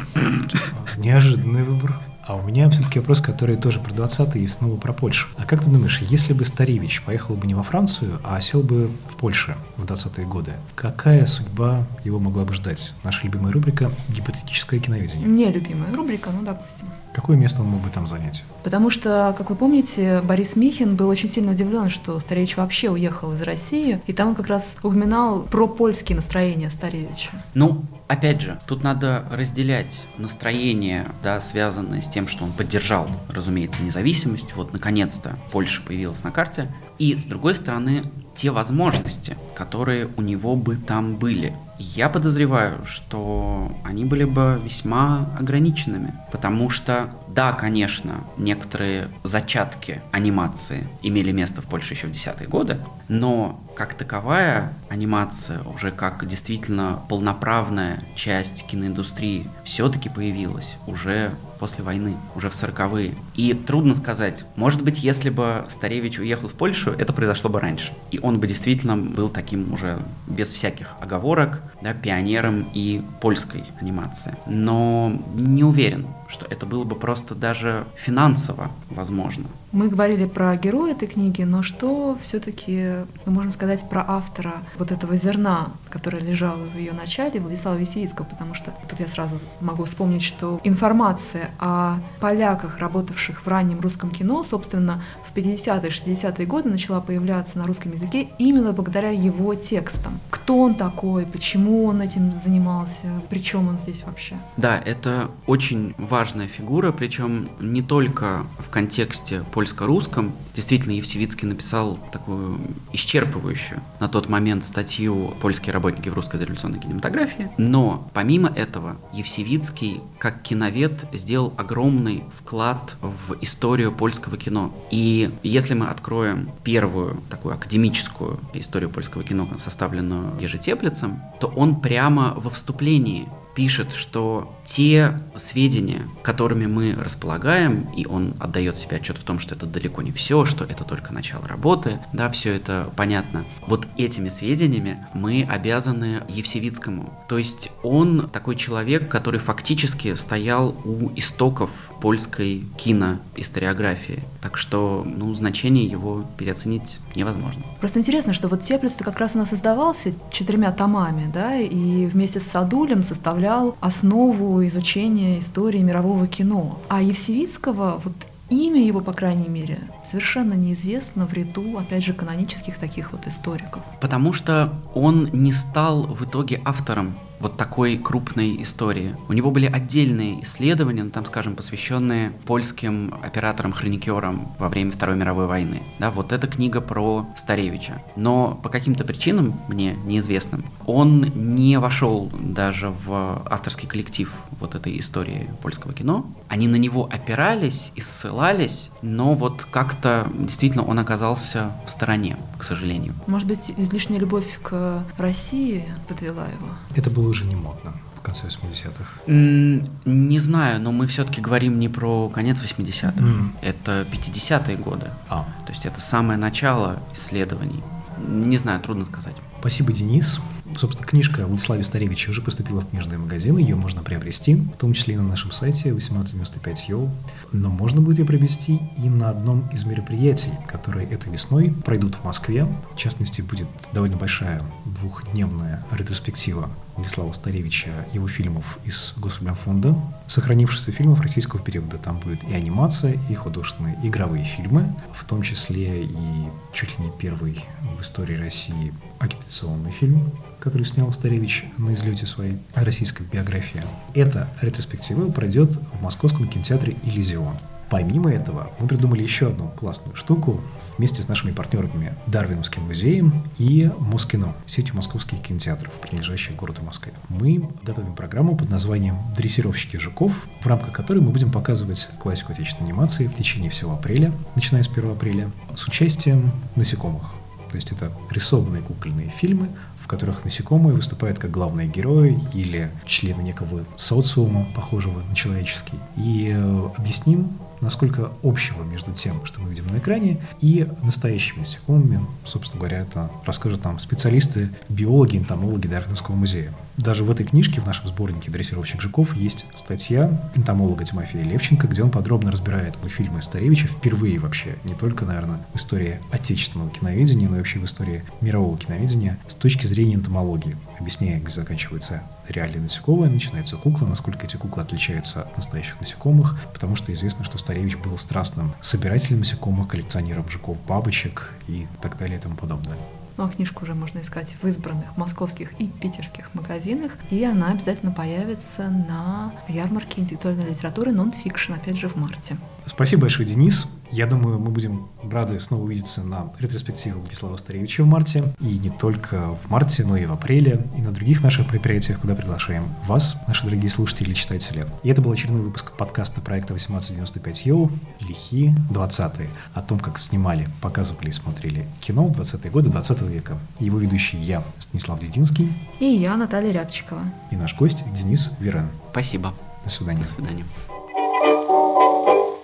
Неожиданный 0.97 1.63
выбор. 1.63 1.95
А 2.31 2.37
у 2.37 2.43
меня 2.43 2.71
все-таки 2.71 3.01
вопрос, 3.01 3.21
который 3.21 3.57
тоже 3.57 3.81
про 3.81 3.91
20-й 3.91 4.45
и 4.45 4.47
снова 4.47 4.77
про 4.77 4.93
Польшу. 4.93 5.27
А 5.37 5.45
как 5.45 5.65
ты 5.65 5.69
думаешь, 5.69 6.01
если 6.01 6.33
бы 6.33 6.45
Старевич 6.45 7.03
поехал 7.03 7.35
бы 7.35 7.45
не 7.49 7.55
во 7.55 7.65
Францию, 7.65 8.21
а 8.23 8.41
сел 8.41 8.63
бы 8.63 8.89
в 9.09 9.17
Польше 9.17 9.57
в 9.77 9.85
20-е 9.85 10.27
годы, 10.27 10.53
какая 10.77 11.27
судьба 11.27 11.85
его 12.05 12.21
могла 12.21 12.45
бы 12.45 12.55
ждать? 12.55 12.95
Наша 13.03 13.25
любимая 13.25 13.53
рубрика 13.53 13.91
«Гипотетическое 14.11 14.79
киноведение». 14.79 15.27
Не 15.27 15.51
любимая 15.51 15.93
рубрика, 15.93 16.31
ну, 16.33 16.45
допустим. 16.45 16.87
Какое 17.13 17.37
место 17.37 17.63
он 17.63 17.67
мог 17.67 17.81
бы 17.81 17.91
там 17.91 18.07
занять? 18.07 18.45
Потому 18.63 18.91
что, 18.91 19.35
как 19.37 19.51
вы 19.51 19.57
помните, 19.57 20.23
Борис 20.23 20.55
Михин 20.55 20.95
был 20.95 21.09
очень 21.09 21.29
сильно 21.29 21.51
удивлен, 21.51 21.91
что 21.91 22.21
Старевич 22.21 22.57
вообще 22.57 22.91
уехал 22.91 23.33
из 23.33 23.43
России, 23.43 24.01
и 24.07 24.13
там 24.13 24.29
он 24.29 24.35
как 24.37 24.47
раз 24.47 24.77
упоминал 24.85 25.43
про 25.43 25.67
польские 25.67 26.15
настроения 26.15 26.71
Старевича. 26.71 27.31
Ну, 27.55 27.83
Опять 28.11 28.41
же, 28.41 28.59
тут 28.67 28.83
надо 28.83 29.25
разделять 29.31 30.05
настроение, 30.19 31.07
да, 31.23 31.41
связанное 31.41 32.03
с 32.03 32.09
тем, 32.09 32.27
что 32.27 32.43
он 32.43 32.51
поддержал, 32.51 33.09
разумеется, 33.29 33.81
независимость, 33.85 34.57
вот 34.57 34.73
наконец-то 34.73 35.37
Польша 35.53 35.81
появилась 35.81 36.25
на 36.25 36.33
карте, 36.33 36.67
и 36.99 37.17
с 37.17 37.25
другой 37.25 37.55
стороны, 37.55 38.03
те 38.35 38.51
возможности, 38.51 39.37
которые 39.55 40.09
у 40.17 40.23
него 40.23 40.57
бы 40.57 40.75
там 40.75 41.15
были. 41.15 41.55
Я 41.79 42.09
подозреваю, 42.09 42.85
что 42.85 43.71
они 43.85 44.05
были 44.05 44.25
бы 44.25 44.61
весьма 44.65 45.31
ограниченными, 45.39 46.13
потому 46.33 46.69
что, 46.69 47.11
да, 47.35 47.53
конечно, 47.53 48.25
некоторые 48.37 49.09
зачатки 49.23 50.03
анимации 50.11 50.87
имели 51.03 51.33
место 51.33 51.63
в 51.63 51.67
Польше 51.67 51.95
еще 51.95 52.07
в 52.09 52.11
десятые 52.11 52.49
годы, 52.49 52.79
но 53.09 53.61
как 53.77 53.95
таковая 53.95 54.73
анимация, 54.89 55.63
уже 55.63 55.91
как 55.93 56.27
действительно 56.27 57.03
полноправная 57.09 58.03
часть 58.15 58.67
киноиндустрии, 58.67 59.49
все-таки 59.65 60.09
появилась 60.09 60.77
уже 60.87 61.33
после 61.61 61.85
войны, 61.85 62.17
уже 62.35 62.49
в 62.49 62.55
сороковые. 62.55 63.15
И 63.35 63.55
трудно 63.55 63.95
сказать, 63.95 64.45
может 64.57 64.83
быть, 64.83 65.03
если 65.03 65.31
бы 65.31 65.65
Старевич 65.69 66.19
уехал 66.19 66.49
в 66.49 66.55
Польшу, 66.55 66.91
это 66.91 67.13
произошло 67.13 67.49
бы 67.49 67.61
раньше. 67.61 67.93
И 68.11 68.19
он 68.19 68.41
бы 68.41 68.47
действительно 68.47 68.97
был 68.97 69.29
таким 69.29 69.73
уже 69.73 69.99
без 70.27 70.53
всяких 70.53 70.97
оговорок, 71.01 71.63
да, 71.83 71.93
пионером 71.93 72.67
и 72.75 73.03
польской 73.21 73.65
анимации. 73.81 74.35
Но 74.47 75.13
не 75.35 75.63
уверен, 75.63 76.07
что 76.31 76.47
это 76.47 76.65
было 76.65 76.85
бы 76.85 76.97
просто 76.97 77.35
даже 77.35 77.87
финансово 77.97 78.71
возможно. 78.89 79.45
Мы 79.73 79.89
говорили 79.89 80.27
про 80.27 80.57
героя 80.57 80.93
этой 80.93 81.07
книги, 81.07 81.43
но 81.43 81.63
что 81.63 82.19
все-таки 82.23 83.05
мы 83.25 83.33
можем 83.33 83.53
сказать 83.53 83.89
про 83.89 84.05
автора 84.07 84.55
вот 84.77 84.91
этого 84.91 85.17
зерна, 85.17 85.69
которое 85.89 86.19
лежало 86.19 86.65
в 86.65 86.77
ее 86.77 86.93
начале, 86.93 87.39
Владислава 87.39 87.77
Весевицкого, 87.77 88.27
потому 88.27 88.55
что 88.55 88.75
тут 88.89 88.99
я 88.99 89.07
сразу 89.07 89.39
могу 89.61 89.85
вспомнить, 89.85 90.23
что 90.23 90.59
информация 90.65 91.51
о 91.61 91.99
поляках, 92.19 92.79
работавших 92.79 93.47
в 93.47 93.49
раннем 93.49 93.79
русском 93.79 94.11
кино, 94.11 94.43
собственно, 94.43 95.05
в 95.31 95.37
50-е, 95.37 95.89
60-е 95.89 96.47
годы 96.47 96.69
начала 96.69 97.01
появляться 97.01 97.57
на 97.57 97.65
русском 97.65 97.93
языке 97.93 98.29
именно 98.39 98.73
благодаря 98.73 99.11
его 99.11 99.55
текстам. 99.55 100.19
Кто 100.31 100.59
он 100.63 100.75
такой, 100.75 101.27
почему 101.27 101.85
он 101.85 102.01
этим 102.01 102.37
занимался, 102.41 103.07
при 103.29 103.39
чем 103.39 103.69
он 103.69 103.79
здесь 103.79 104.03
вообще? 104.05 104.35
Да, 104.57 104.77
это 104.85 105.31
очень 105.47 105.95
важная 105.97 106.49
фигура, 106.49 106.91
причем 106.91 107.49
не 107.61 107.83
только 107.83 108.45
в 108.59 108.69
контексте 108.71 109.45
польско-русском. 109.61 110.33
Действительно, 110.55 110.93
Евсевицкий 110.93 111.47
написал 111.47 111.99
такую 112.13 112.59
исчерпывающую 112.95 113.83
на 114.01 114.09
тот 114.09 114.31
момент 114.31 114.65
статью 114.65 115.35
«Польские 115.43 115.75
работники 115.75 116.09
в 116.09 116.15
русской 116.15 116.41
революционной 116.41 116.79
кинематографии». 116.79 117.51
Но 117.59 118.09
помимо 118.15 118.49
этого, 118.49 118.97
Евсевицкий 119.13 120.01
как 120.19 120.41
киновед 120.41 121.05
сделал 121.13 121.53
огромный 121.59 122.25
вклад 122.33 122.97
в 123.03 123.37
историю 123.43 123.93
польского 123.93 124.39
кино. 124.39 124.73
И 124.91 125.31
если 125.43 125.75
мы 125.75 125.89
откроем 125.89 126.49
первую 126.65 127.21
такую 127.29 127.53
академическую 127.53 128.41
историю 128.55 128.89
польского 128.89 129.25
кино, 129.25 129.47
составленную 129.59 130.41
Ежетеплицем, 130.41 131.21
то 131.39 131.49
он 131.49 131.83
прямо 131.83 132.33
во 132.35 132.49
вступлении 132.49 133.29
пишет, 133.55 133.93
что 133.93 134.55
те 134.65 135.21
сведения, 135.37 136.03
которыми 136.23 136.67
мы 136.67 136.95
располагаем, 136.95 137.89
и 137.97 138.07
он 138.07 138.35
отдает 138.39 138.77
себе 138.77 138.97
отчет 138.97 139.19
в 139.19 139.25
том, 139.25 139.39
что 139.39 139.55
это 139.55 139.67
далеко 139.67 140.03
не 140.03 140.13
все, 140.13 140.45
что 140.45 140.65
это 140.65 140.85
только 140.85 141.13
начало 141.13 141.47
работы, 141.47 141.99
да, 142.13 142.31
все 142.31 142.55
это 142.55 142.91
понятно. 142.97 143.45
Вот 143.67 143.87
этими 143.97 144.29
сведениями 144.29 145.05
мы 145.15 145.47
обязаны 145.49 146.23
Евсевицкому. 146.29 147.13
То 147.29 147.39
есть 147.39 147.71
он 147.83 148.29
такой 148.29 148.57
человек, 148.57 149.09
который 149.09 149.41
фактически 149.41 150.15
стоял 150.15 150.75
у 150.85 151.11
истоков 151.17 151.91
польской 152.01 152.65
киноисториографии. 152.77 154.23
Так 154.41 154.57
что, 154.57 155.05
ну, 155.07 155.33
значение 155.35 155.85
его 155.85 156.25
переоценить 156.39 156.99
невозможно. 157.15 157.63
Просто 157.81 157.99
интересно, 157.99 158.33
что 158.33 158.49
вот 158.49 158.63
Теплиц-то 158.63 159.05
как 159.05 159.19
раз 159.19 159.35
у 159.35 159.39
нас 159.39 159.51
создавался 159.51 160.13
четырьмя 160.31 160.73
томами, 160.73 161.31
да, 161.33 161.57
и 161.57 162.07
вместе 162.07 162.41
с 162.41 162.47
Садулем 162.47 163.03
составлял 163.03 163.50
основу 163.81 164.67
изучения 164.67 165.39
истории 165.39 165.81
мирового 165.81 166.27
кино. 166.27 166.79
А 166.89 167.03
Евсевицкого, 167.03 168.01
вот 168.05 168.13
имя 168.49 168.85
его, 168.85 169.01
по 169.01 169.13
крайней 169.13 169.49
мере, 169.49 169.79
совершенно 170.05 170.55
неизвестно 170.55 171.27
в 171.27 171.33
ряду, 171.33 171.79
опять 171.79 172.05
же, 172.05 172.13
канонических 172.13 172.79
таких 172.79 173.13
вот 173.13 173.27
историков. 173.27 173.83
Потому 174.01 174.33
что 174.33 174.73
он 174.95 175.31
не 175.33 175.53
стал 175.53 176.07
в 176.07 176.25
итоге 176.25 176.61
автором 176.65 177.15
вот 177.41 177.57
такой 177.57 177.97
крупной 177.97 178.63
истории. 178.63 179.17
У 179.29 179.33
него 179.33 179.51
были 179.51 179.67
отдельные 179.67 180.43
исследования, 180.43 181.05
ну, 181.05 181.11
там, 181.11 181.25
скажем, 181.25 181.57
посвященные 181.57 182.31
польским 182.47 183.15
операторам-хроникерам 183.23 184.49
во 184.59 184.69
время 184.69 184.93
Второй 184.93 185.17
мировой 185.17 185.47
войны. 185.47 185.83
Да, 185.99 186.11
вот 186.11 186.33
эта 186.33 186.47
книга 186.47 186.81
про 186.81 187.27
Старевича. 187.37 188.03
Но 188.17 188.61
по 188.63 188.69
каким-то 188.69 189.05
причинам, 189.05 189.59
мне 189.69 189.97
неизвестным, 190.05 190.65
он 190.87 191.33
не 191.35 191.79
вошел 191.79 192.31
даже 192.39 192.91
в 192.91 193.43
авторский 193.51 193.89
коллектив 193.89 194.33
вот 194.59 194.75
этой 194.75 194.99
истории 194.99 195.49
польского 195.63 195.93
кино. 195.93 196.27
Они 196.49 196.69
на 196.69 196.77
него 196.77 197.09
опирались 197.11 197.93
и 197.95 198.01
ссылались, 198.01 198.91
но 199.03 199.35
вот 199.35 199.67
как-то 199.71 200.29
действительно 200.39 200.85
он 200.85 200.99
оказался 200.99 201.73
в 201.87 201.91
стороне, 201.91 202.37
к 202.59 202.65
сожалению. 202.65 203.15
Может 203.27 203.49
быть, 203.49 203.73
излишняя 203.77 204.21
любовь 204.21 204.59
к 204.63 205.03
России 205.17 205.85
подвела 206.09 206.47
его? 206.47 206.69
Это 206.95 207.11
было 207.11 207.30
уже 207.31 207.45
не 207.45 207.57
модно 207.57 207.93
в 208.17 208.23
конце 208.23 208.47
80-х? 208.47 209.21
Не 209.27 210.39
знаю, 210.39 210.81
но 210.81 210.93
мы 210.93 211.07
все-таки 211.07 211.41
говорим 211.41 211.79
не 211.79 211.89
про 211.89 212.29
конец 212.29 212.63
80-х. 212.63 213.23
Mm. 213.23 213.51
Это 213.63 214.07
50-е 214.11 214.77
годы. 214.77 215.07
А. 215.29 215.47
То 215.65 215.73
есть 215.73 215.87
это 215.87 216.01
самое 216.01 216.39
начало 216.39 216.99
исследований. 217.13 217.83
Не 218.29 218.59
знаю, 218.59 218.81
трудно 218.81 219.07
сказать. 219.07 219.37
Спасибо, 219.61 219.93
Денис. 219.93 220.41
Собственно, 220.77 221.07
книжка 221.07 221.47
Владислава 221.47 221.83
Старевича 221.83 222.31
уже 222.31 222.43
поступила 222.43 222.81
в 222.81 222.89
книжные 222.89 223.19
магазины, 223.19 223.59
ее 223.59 223.77
можно 223.77 224.03
приобрести, 224.03 224.55
в 224.55 224.77
том 224.77 224.93
числе 224.93 225.15
и 225.15 225.17
на 225.17 225.23
нашем 225.23 225.51
сайте 225.51 225.91
1895 225.91 226.89
Йоу. 226.89 227.11
Но 227.53 227.69
можно 227.69 228.01
будет 228.01 228.21
ее 228.21 228.25
приобрести 228.25 228.81
и 228.97 229.09
на 229.09 229.31
одном 229.31 229.69
из 229.69 229.85
мероприятий, 229.85 230.53
которые 230.69 231.09
этой 231.09 231.33
весной 231.33 231.71
пройдут 231.85 232.15
в 232.15 232.25
Москве. 232.25 232.67
В 232.95 232.97
частности, 232.97 233.43
будет 233.43 233.69
довольно 233.93 234.17
большая 234.17 234.63
двухдневная 234.85 235.85
ретроспектива 235.91 236.71
Владислава 236.97 237.33
Старевича, 237.33 237.91
его 238.13 238.29
фильмов 238.29 238.79
из 238.85 239.15
Госфильмфонда, 239.17 239.97
сохранившихся 240.27 240.93
фильмов 240.93 241.21
российского 241.21 241.61
периода. 241.63 241.99
Там 241.99 242.21
будет 242.21 242.45
и 242.45 242.53
анимация, 242.53 243.19
и 243.29 243.35
художественные 243.35 243.99
игровые 244.03 244.45
фильмы, 244.45 244.95
в 245.15 245.25
том 245.25 245.43
числе 245.43 246.05
и 246.05 246.49
чуть 246.73 246.99
ли 246.99 247.07
не 247.07 247.11
первый 247.11 247.65
в 247.99 248.03
истории 248.03 248.37
России 248.37 248.93
агитационный 249.19 249.91
фильм, 249.91 250.31
который 250.61 250.85
снял 250.85 251.13
Старевич 251.13 251.65
на 251.79 251.95
излете 251.95 252.27
своей 252.27 252.59
российской 252.75 253.25
биографии. 253.25 253.83
Эта 254.15 254.49
ретроспектива 254.61 255.31
пройдет 255.31 255.73
в 255.73 256.03
московском 256.03 256.49
кинотеатре 256.49 256.97
«Иллюзион». 257.03 257.57
Помимо 257.91 258.31
этого, 258.31 258.71
мы 258.79 258.87
придумали 258.87 259.21
еще 259.21 259.49
одну 259.49 259.67
классную 259.67 260.15
штуку 260.15 260.61
вместе 260.97 261.25
с 261.25 261.29
нашими 261.29 261.51
партнерами 261.51 262.15
Дарвиновским 262.29 262.85
музеем 262.85 263.43
и 263.59 263.91
Москино, 263.99 264.55
сетью 264.65 264.95
московских 264.95 265.43
кинотеатров, 265.43 265.93
принадлежащих 265.95 266.55
городу 266.55 266.83
Москве. 266.83 267.13
Мы 267.29 267.69
готовим 267.83 268.15
программу 268.15 268.55
под 268.57 268.71
названием 268.71 269.19
«Дрессировщики 269.37 269.97
жуков», 269.97 270.33
в 270.61 270.67
рамках 270.69 270.93
которой 270.93 271.19
мы 271.19 271.33
будем 271.33 271.51
показывать 271.51 272.09
классику 272.21 272.53
отечественной 272.53 272.91
анимации 272.91 273.27
в 273.27 273.35
течение 273.35 273.71
всего 273.71 273.95
апреля, 273.95 274.33
начиная 274.55 274.85
с 274.85 274.89
1 274.89 275.11
апреля, 275.11 275.51
с 275.75 275.85
участием 275.85 276.53
насекомых. 276.77 277.35
То 277.71 277.77
есть 277.77 277.91
это 277.91 278.13
рисованные 278.31 278.83
кукольные 278.83 279.31
фильмы, 279.31 279.69
которых 280.11 280.45
насекомые 280.45 280.93
выступают 280.93 281.39
как 281.39 281.53
главные 281.53 281.87
герои 281.87 282.41
или 282.53 282.91
члены 283.07 283.43
некого 283.43 283.85
социума, 283.97 284.67
похожего 284.75 285.23
на 285.23 285.37
человеческий. 285.37 285.99
И 286.17 286.53
э, 286.53 286.89
объясним, 286.97 287.49
насколько 287.81 288.33
общего 288.43 288.83
между 288.83 289.13
тем, 289.13 289.45
что 289.45 289.61
мы 289.61 289.71
видим 289.71 289.87
на 289.87 289.99
экране, 289.99 290.41
и 290.61 290.87
настоящими 291.03 291.61
насекомыми. 291.61 292.21
Собственно 292.45 292.81
говоря, 292.81 292.99
это 293.01 293.31
расскажут 293.45 293.85
нам 293.85 293.99
специалисты, 293.99 294.71
биологи, 294.89 295.37
энтомологи 295.37 295.87
Дарвиновского 295.87 296.35
музея. 296.35 296.73
Даже 296.97 297.25
в 297.25 297.31
этой 297.31 297.47
книжке, 297.47 297.81
в 297.81 297.87
нашем 297.87 298.09
сборнике 298.09 298.51
«Дрессировщик 298.51 299.01
жуков», 299.01 299.35
есть 299.35 299.67
статья 299.75 300.31
энтомолога 300.55 301.05
Тимофея 301.05 301.45
Левченко, 301.45 301.87
где 301.87 302.03
он 302.03 302.11
подробно 302.11 302.51
разбирает 302.51 302.95
фильмы 303.09 303.43
Старевича 303.43 303.87
впервые 303.87 304.39
вообще, 304.39 304.77
не 304.85 304.95
только, 304.95 305.25
наверное, 305.25 305.59
в 305.73 305.77
истории 305.77 306.21
отечественного 306.31 306.91
киноведения, 306.91 307.49
но 307.49 307.57
и 307.57 307.59
вообще 307.59 307.79
в 307.79 307.85
истории 307.85 308.23
мирового 308.41 308.77
киноведения 308.79 309.39
с 309.49 309.55
точки 309.55 309.87
зрения 309.87 310.15
энтомологии, 310.15 310.77
объясняя, 311.01 311.41
где 311.41 311.51
заканчивается 311.51 312.23
реальные 312.49 312.83
насекомые, 312.83 313.31
начинается 313.31 313.77
кукла, 313.77 314.07
насколько 314.07 314.45
эти 314.45 314.57
куклы 314.57 314.83
отличаются 314.83 315.43
от 315.43 315.57
настоящих 315.57 315.99
насекомых, 316.01 316.59
потому 316.73 316.97
что 316.97 317.13
известно, 317.13 317.45
что 317.45 317.59
Старевич 317.59 317.97
был 317.97 318.17
страстным 318.19 318.73
собирателем 318.81 319.41
насекомых, 319.41 319.89
коллекционером 319.89 320.49
жуков, 320.49 320.79
бабочек 320.87 321.53
и 321.67 321.87
так 322.01 322.19
далее 322.19 322.39
и 322.39 322.41
тому 322.41 322.55
подобное. 322.55 322.97
Ну 323.37 323.45
а 323.45 323.49
книжку 323.49 323.85
уже 323.85 323.95
можно 323.95 324.21
искать 324.21 324.55
в 324.61 324.67
избранных 324.67 325.17
московских 325.17 325.73
и 325.81 325.87
питерских 325.87 326.55
магазинах, 326.55 327.13
и 327.31 327.43
она 327.43 327.71
обязательно 327.71 328.13
появится 328.13 328.91
на 328.91 329.55
ярмарке 329.67 330.21
интеллектуальной 330.21 330.69
литературы 330.69 331.13
нон-фикшн, 331.13 331.73
опять 331.73 331.97
же, 331.97 332.11
в 332.11 332.17
марте. 332.17 332.59
Спасибо 332.87 333.23
большое, 333.23 333.49
Денис. 333.49 333.87
Я 334.13 334.27
думаю, 334.27 334.59
мы 334.59 334.71
будем 334.71 335.09
рады 335.31 335.61
снова 335.61 335.85
увидеться 335.85 336.25
на 336.25 336.53
ретроспективе 336.59 337.15
Владислава 337.15 337.57
Старевича 337.57 338.03
в 338.03 338.07
марте. 338.07 338.43
И 338.61 338.79
не 338.79 338.91
только 338.91 339.55
в 339.55 339.71
марте, 339.71 340.05
но 340.05 340.17
и 340.17 340.27
в 340.27 340.33
апреле, 340.33 340.85
и 340.99 341.01
на 341.01 341.13
других 341.13 341.43
наших 341.43 341.69
предприятиях, 341.69 342.21
куда 342.21 342.35
приглашаем 342.35 342.89
вас, 343.07 343.37
наши 343.47 343.65
дорогие 343.65 343.91
слушатели 343.91 344.33
и 344.33 344.35
читатели. 344.35 344.85
И 345.05 345.09
это 345.09 345.23
был 345.23 345.31
очередной 345.31 345.63
выпуск 345.63 345.93
подкаста 345.93 346.41
проекта 346.41 346.73
1895 346.73 347.67
io 347.67 347.91
«Лихие 348.21 348.75
20-е» 348.91 349.49
о 349.75 349.83
том, 349.83 350.01
как 350.01 350.19
снимали, 350.19 350.69
показывали 350.81 351.29
и 351.29 351.33
смотрели 351.33 351.87
кино 352.01 352.27
в 352.27 352.33
20-е 352.33 352.71
годы 352.71 352.91
20 352.91 353.23
века. 353.23 353.59
Его 353.79 353.99
ведущий 353.99 354.39
я, 354.39 354.65
Станислав 354.81 355.21
Дединский. 355.21 355.73
И 356.01 356.07
я, 356.07 356.37
Наталья 356.37 356.73
Рябчикова. 356.73 357.23
И 357.53 357.57
наш 357.57 357.77
гость 357.77 358.05
Денис 358.13 358.51
Верен. 358.59 358.89
Спасибо. 359.13 359.55
До 359.85 359.91
свидания. 359.91 360.23
До 360.23 360.27
свидания. 360.27 360.65